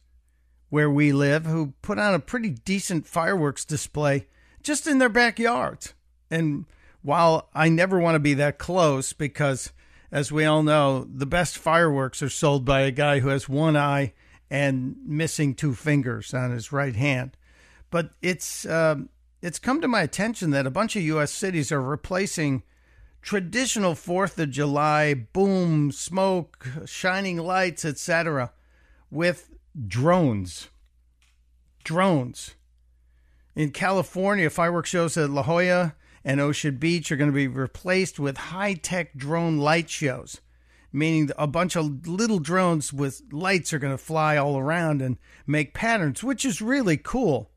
where 0.69 0.90
we 0.90 1.12
live 1.12 1.47
who 1.47 1.75
put 1.81 1.99
on 1.99 2.12
a 2.12 2.19
pretty 2.19 2.51
decent 2.51 3.07
fireworks 3.07 3.64
display 3.64 4.27
just 4.62 4.88
in 4.88 4.99
their 4.99 5.09
backyards. 5.09 5.95
And 6.29 6.66
while 7.03 7.49
I 7.55 7.69
never 7.69 7.99
want 7.99 8.15
to 8.15 8.21
be 8.21 8.35
that 8.35 8.59
close 8.59 9.13
because, 9.13 9.73
as 10.13 10.31
we 10.31 10.44
all 10.44 10.63
know, 10.63 11.05
the 11.05 11.27
best 11.27 11.59
fireworks 11.59 12.23
are 12.23 12.29
sold 12.29 12.65
by 12.65 12.81
a 12.81 12.90
guy 12.90 13.21
who 13.21 13.29
has 13.29 13.48
one 13.48 13.77
eye 13.77 14.13
and 14.51 14.96
missing 15.07 15.55
two 15.55 15.75
fingers 15.75 16.35
on 16.35 16.51
his 16.51 16.73
right 16.73 16.96
hand. 16.96 17.37
But 17.90 18.11
it's 18.21 18.67
um, 18.67 19.09
it's 19.42 19.59
come 19.59 19.81
to 19.81 19.88
my 19.88 20.03
attention 20.03 20.51
that 20.51 20.67
a 20.67 20.71
bunch 20.71 20.96
of 20.96 21.03
U.S. 21.03 21.33
cities 21.33 21.73
are 21.73 21.83
replacing 21.83 22.63
traditional 23.23 23.94
Fourth 23.94 24.38
of 24.38 24.51
July 24.51 25.15
boom, 25.15 25.92
smoke, 25.92 26.67
shining 26.85 27.38
lights, 27.38 27.85
etc., 27.85 28.53
with 29.11 29.51
drones. 29.87 30.69
Drones. 31.85 32.55
In 33.57 33.71
California, 33.71 34.48
fireworks 34.51 34.90
shows 34.90 35.17
at 35.17 35.31
La 35.31 35.42
Jolla 35.42 35.94
and 36.25 36.40
Ocean 36.40 36.77
Beach 36.77 37.10
are 37.10 37.16
going 37.16 37.31
to 37.31 37.35
be 37.35 37.48
replaced 37.48 38.18
with 38.18 38.37
high 38.37 38.75
tech 38.75 39.14
drone 39.14 39.58
light 39.58 39.88
shows, 39.88 40.40
meaning 40.92 41.31
a 41.38 41.46
bunch 41.46 41.77
of 41.77 42.06
little 42.06 42.38
drones 42.38 42.92
with 42.92 43.23
lights 43.33 43.73
are 43.73 43.79
going 43.79 43.94
to 43.94 43.98
fly 43.98 44.37
all 44.37 44.58
around 44.58 45.00
and 45.00 45.18
make 45.46 45.75
patterns, 45.75 46.23
which 46.23 46.44
is 46.44 46.60
really 46.60 46.96
cool. 46.96 47.50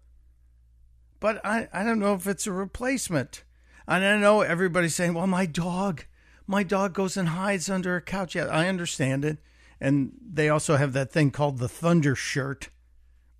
But 1.20 1.44
I, 1.46 1.68
I 1.74 1.84
don't 1.84 2.00
know 2.00 2.14
if 2.14 2.28
it's 2.28 2.48
a 2.48 2.52
replacement. 2.52 3.44
And 3.88 4.04
I 4.04 4.18
know 4.18 4.42
everybody's 4.42 4.96
saying, 4.96 5.14
well, 5.14 5.28
my 5.28 5.46
dog, 5.46 6.06
my 6.48 6.64
dog 6.64 6.94
goes 6.94 7.18
and 7.18 7.30
hides 7.30 7.70
under 7.70 7.96
a 7.96 8.02
couch. 8.02 8.36
Yeah, 8.36 8.46
I 8.46 8.68
understand 8.68 9.26
it. 9.26 9.38
And 9.80 10.14
they 10.22 10.50
also 10.50 10.78
have 10.78 10.94
that 10.94 11.12
thing 11.12 11.32
called 11.32 11.58
the 11.58 11.68
Thunder 11.68 12.16
Shirt, 12.16 12.70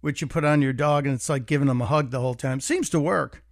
which 0.02 0.20
you 0.20 0.28
put 0.28 0.44
on 0.44 0.62
your 0.62 0.74
dog, 0.74 1.06
and 1.06 1.16
it's 1.16 1.30
like 1.30 1.46
giving 1.46 1.68
them 1.68 1.82
a 1.82 1.86
hug 1.86 2.12
the 2.12 2.20
whole 2.20 2.36
time. 2.36 2.60
Seems 2.60 2.90
to 2.90 3.00
work. 3.00 3.43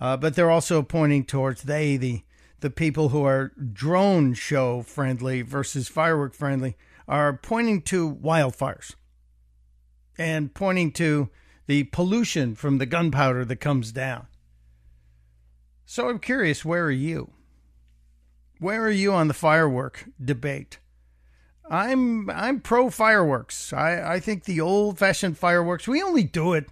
Uh, 0.00 0.16
but 0.16 0.34
they're 0.34 0.50
also 0.50 0.82
pointing 0.82 1.24
towards 1.24 1.62
they, 1.62 1.96
the 1.96 2.22
the 2.60 2.70
people 2.70 3.08
who 3.08 3.24
are 3.24 3.52
drone 3.72 4.34
show 4.34 4.82
friendly 4.82 5.40
versus 5.42 5.88
firework 5.88 6.34
friendly, 6.34 6.76
are 7.08 7.32
pointing 7.32 7.80
to 7.80 8.14
wildfires 8.14 8.94
and 10.18 10.52
pointing 10.52 10.92
to 10.92 11.30
the 11.66 11.84
pollution 11.84 12.54
from 12.54 12.78
the 12.78 12.86
gunpowder 12.86 13.44
that 13.44 13.56
comes 13.56 13.92
down. 13.92 14.26
So 15.86 16.08
I'm 16.08 16.18
curious, 16.18 16.64
where 16.64 16.84
are 16.84 16.90
you? 16.90 17.32
Where 18.58 18.82
are 18.82 18.90
you 18.90 19.12
on 19.12 19.28
the 19.28 19.34
firework 19.34 20.04
debate? 20.22 20.78
I'm 21.70 22.28
I'm 22.28 22.60
pro 22.60 22.90
fireworks. 22.90 23.72
I, 23.72 24.14
I 24.14 24.20
think 24.20 24.44
the 24.44 24.60
old 24.60 24.98
fashioned 24.98 25.38
fireworks, 25.38 25.88
we 25.88 26.02
only 26.02 26.24
do 26.24 26.52
it 26.52 26.68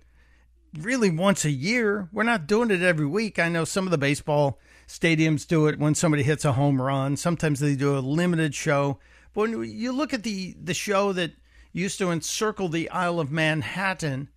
really 0.76 1.10
once 1.10 1.44
a 1.44 1.50
year. 1.50 2.08
We're 2.12 2.22
not 2.22 2.46
doing 2.46 2.70
it 2.70 2.82
every 2.82 3.06
week. 3.06 3.38
I 3.38 3.48
know 3.48 3.64
some 3.64 3.86
of 3.86 3.90
the 3.90 3.98
baseball 3.98 4.58
stadiums 4.86 5.46
do 5.46 5.66
it 5.66 5.78
when 5.78 5.94
somebody 5.94 6.22
hits 6.22 6.44
a 6.44 6.52
home 6.52 6.80
run. 6.80 7.16
Sometimes 7.16 7.60
they 7.60 7.76
do 7.76 7.96
a 7.96 8.00
limited 8.00 8.54
show. 8.54 8.98
But 9.34 9.50
when 9.50 9.64
you 9.64 9.92
look 9.92 10.14
at 10.14 10.22
the, 10.22 10.56
the 10.62 10.74
show 10.74 11.12
that 11.12 11.32
used 11.72 11.98
to 11.98 12.10
encircle 12.10 12.68
the 12.68 12.90
Isle 12.90 13.20
of 13.20 13.30
Manhattan, 13.30 14.28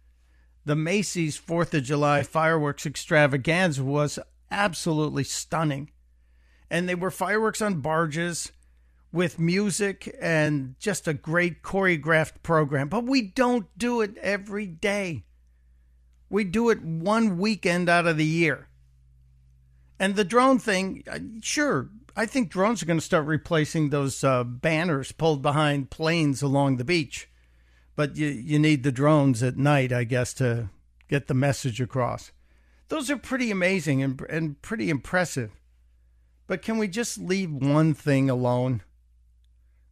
the 0.66 0.76
Macy's 0.76 1.38
Fourth 1.38 1.74
of 1.74 1.84
July 1.84 2.24
fireworks 2.24 2.86
extravaganza 2.86 3.84
was 3.84 4.20
absolutely 4.52 5.24
stunning. 5.24 5.92
And 6.70 6.88
they 6.88 6.96
were 6.96 7.12
fireworks 7.12 7.62
on 7.62 7.82
barges 7.82 8.52
with 9.12 9.40
music 9.40 10.16
and 10.22 10.76
just 10.80 11.08
a 11.08 11.14
great 11.14 11.64
choreographed 11.64 12.44
program. 12.44 12.88
But 12.88 13.06
we 13.06 13.22
don't 13.22 13.68
do 13.78 14.02
it 14.02 14.18
every 14.18 14.68
day. 14.68 15.26
We 16.32 16.46
do 16.46 16.70
it 16.70 16.82
one 16.82 17.38
weekend 17.38 17.90
out 17.90 18.08
of 18.08 18.16
the 18.16 18.26
year. 18.26 18.70
And 20.00 20.16
the 20.16 20.24
drone 20.24 20.60
thing, 20.60 21.04
uh, 21.06 21.20
sure, 21.42 21.90
I 22.16 22.26
think 22.26 22.50
drones 22.50 22.82
are 22.82 22.86
going 22.86 23.00
to 23.00 23.06
start 23.06 23.26
replacing 23.26 23.90
those 23.90 24.24
uh, 24.24 24.46
banners 24.46 25.12
pulled 25.12 25.42
behind 25.42 25.92
planes 25.92 26.42
along 26.42 26.78
the 26.78 26.86
beach. 26.86 27.30
But 27.98 28.16
you, 28.16 28.28
you 28.28 28.60
need 28.60 28.84
the 28.84 28.94
drones 28.94 29.44
at 29.44 29.58
night, 29.58 29.92
I 29.92 30.06
guess, 30.06 30.34
to 30.36 30.70
get 31.10 31.28
the 31.28 31.34
message 31.34 31.82
across. 31.82 32.32
Those 32.88 33.12
are 33.12 33.18
pretty 33.18 33.52
amazing 33.52 34.02
and, 34.02 34.22
and 34.30 34.62
pretty 34.62 34.90
impressive. 34.90 35.52
But 36.48 36.62
can 36.62 36.78
we 36.78 36.88
just 36.88 37.18
leave 37.18 37.52
one 37.52 37.94
thing 37.94 38.30
alone? 38.30 38.84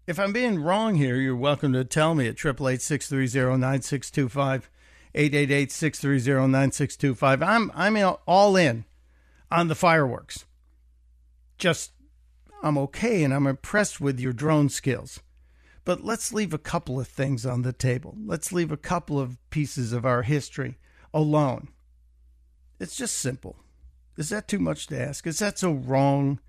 If 0.08 0.18
I'm 0.18 0.32
being 0.32 0.64
wrong 0.64 0.96
here, 0.96 1.18
you're 1.18 1.36
welcome 1.36 1.74
to 1.74 1.84
tell 1.84 2.16
me 2.16 2.28
at 2.28 2.40
888 2.40 2.82
630 2.82 3.60
9625. 3.60 4.70
888 5.16 5.72
630 5.72 6.52
9625. 6.52 7.44
I'm 7.44 7.72
I'm 7.74 8.16
all 8.28 8.56
in 8.56 8.86
on 9.52 9.68
the 9.68 9.76
fireworks. 9.76 10.46
Just 11.58 11.92
I'm 12.62 12.78
okay 12.78 13.24
and 13.24 13.34
I'm 13.34 13.48
impressed 13.48 14.00
with 14.00 14.20
your 14.20 14.34
drone 14.34 14.70
skills. 14.70 15.22
But 15.86 16.04
let's 16.04 16.34
leave 16.34 16.54
a 16.54 16.60
couple 16.60 17.00
of 17.00 17.08
things 17.08 17.46
on 17.46 17.64
the 17.64 17.74
table. 17.74 18.16
Let's 18.24 18.52
leave 18.52 18.72
a 18.72 18.78
couple 18.78 19.20
of 19.20 19.38
pieces 19.50 19.94
of 19.94 20.06
our 20.06 20.22
history 20.22 20.78
alone. 21.14 21.70
It's 22.80 22.96
just 22.96 23.18
simple. 23.18 23.56
Is 24.18 24.30
that 24.30 24.48
too 24.48 24.60
much 24.60 24.88
to 24.88 25.02
ask? 25.02 25.26
Is 25.26 25.40
that 25.40 25.58
so 25.58 25.72
wrong, 25.72 26.40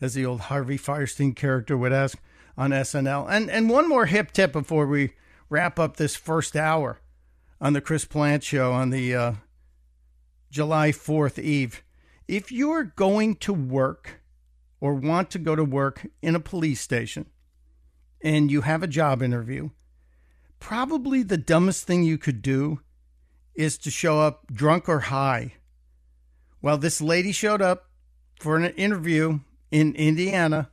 as 0.00 0.14
the 0.14 0.26
old 0.26 0.40
Harvey 0.42 0.78
Fierstein 0.78 1.36
character 1.36 1.76
would 1.76 1.92
ask 1.92 2.18
on 2.56 2.70
SNL? 2.70 3.26
And 3.30 3.50
and 3.50 3.70
one 3.70 3.88
more 3.88 4.06
hip 4.06 4.32
tip 4.32 4.52
before 4.52 4.86
we 4.86 5.12
wrap 5.48 5.78
up 5.78 5.96
this 5.96 6.16
first 6.16 6.56
hour 6.56 6.98
on 7.60 7.72
the 7.72 7.80
Chris 7.80 8.04
Plante 8.04 8.44
show 8.44 8.72
on 8.72 8.90
the 8.90 9.14
uh, 9.14 9.32
July 10.50 10.90
4th 10.90 11.38
Eve. 11.38 11.82
If 12.26 12.52
you're 12.52 12.84
going 12.84 13.36
to 13.36 13.52
work 13.52 14.20
or 14.80 14.94
want 14.94 15.30
to 15.30 15.38
go 15.38 15.56
to 15.56 15.64
work 15.64 16.06
in 16.22 16.34
a 16.34 16.40
police 16.40 16.80
station 16.80 17.26
and 18.22 18.50
you 18.50 18.62
have 18.62 18.82
a 18.82 18.88
job 18.88 19.22
interview, 19.22 19.70
probably 20.60 21.22
the 21.22 21.36
dumbest 21.36 21.86
thing 21.86 22.04
you 22.04 22.18
could 22.18 22.42
do 22.42 22.80
is 23.54 23.76
to 23.78 23.90
show 23.90 24.20
up 24.20 24.46
drunk 24.52 24.88
or 24.88 25.00
high. 25.00 25.54
Well, 26.62 26.78
this 26.78 27.00
lady 27.00 27.32
showed 27.32 27.62
up 27.62 27.90
for 28.40 28.56
an 28.56 28.66
interview 28.74 29.40
in 29.70 29.94
Indiana 29.94 30.70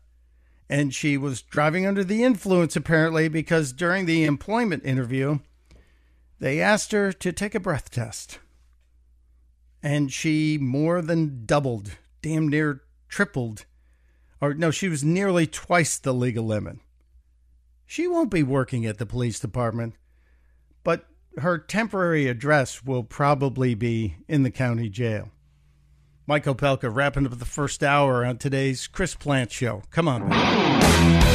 and 0.69 0.93
she 0.93 1.17
was 1.17 1.41
driving 1.41 1.85
under 1.85 2.03
the 2.03 2.23
influence 2.23 2.75
apparently 2.75 3.27
because 3.27 3.71
during 3.71 4.05
the 4.05 4.23
employment 4.23 4.83
interview, 4.85 5.39
they 6.45 6.61
asked 6.61 6.91
her 6.91 7.11
to 7.11 7.31
take 7.31 7.55
a 7.55 7.59
breath 7.59 7.89
test. 7.89 8.37
And 9.81 10.13
she 10.13 10.59
more 10.61 11.01
than 11.01 11.43
doubled, 11.47 11.97
damn 12.21 12.47
near 12.49 12.83
tripled, 13.09 13.65
or 14.39 14.53
no, 14.53 14.69
she 14.69 14.87
was 14.87 15.03
nearly 15.03 15.47
twice 15.47 15.97
the 15.97 16.13
legal 16.13 16.45
limit. 16.45 16.77
She 17.87 18.07
won't 18.07 18.29
be 18.29 18.43
working 18.43 18.85
at 18.85 18.99
the 18.99 19.07
police 19.07 19.39
department, 19.39 19.95
but 20.83 21.07
her 21.39 21.57
temporary 21.57 22.27
address 22.27 22.83
will 22.83 23.03
probably 23.03 23.73
be 23.73 24.17
in 24.27 24.43
the 24.43 24.51
county 24.51 24.87
jail. 24.87 25.31
Mike 26.27 26.45
Opelka 26.45 26.93
wrapping 26.93 27.25
up 27.25 27.39
the 27.39 27.45
first 27.45 27.81
hour 27.81 28.23
on 28.23 28.37
today's 28.37 28.85
Chris 28.85 29.15
Plante 29.15 29.51
Show. 29.51 29.81
Come 29.89 30.07
on. 30.07 31.34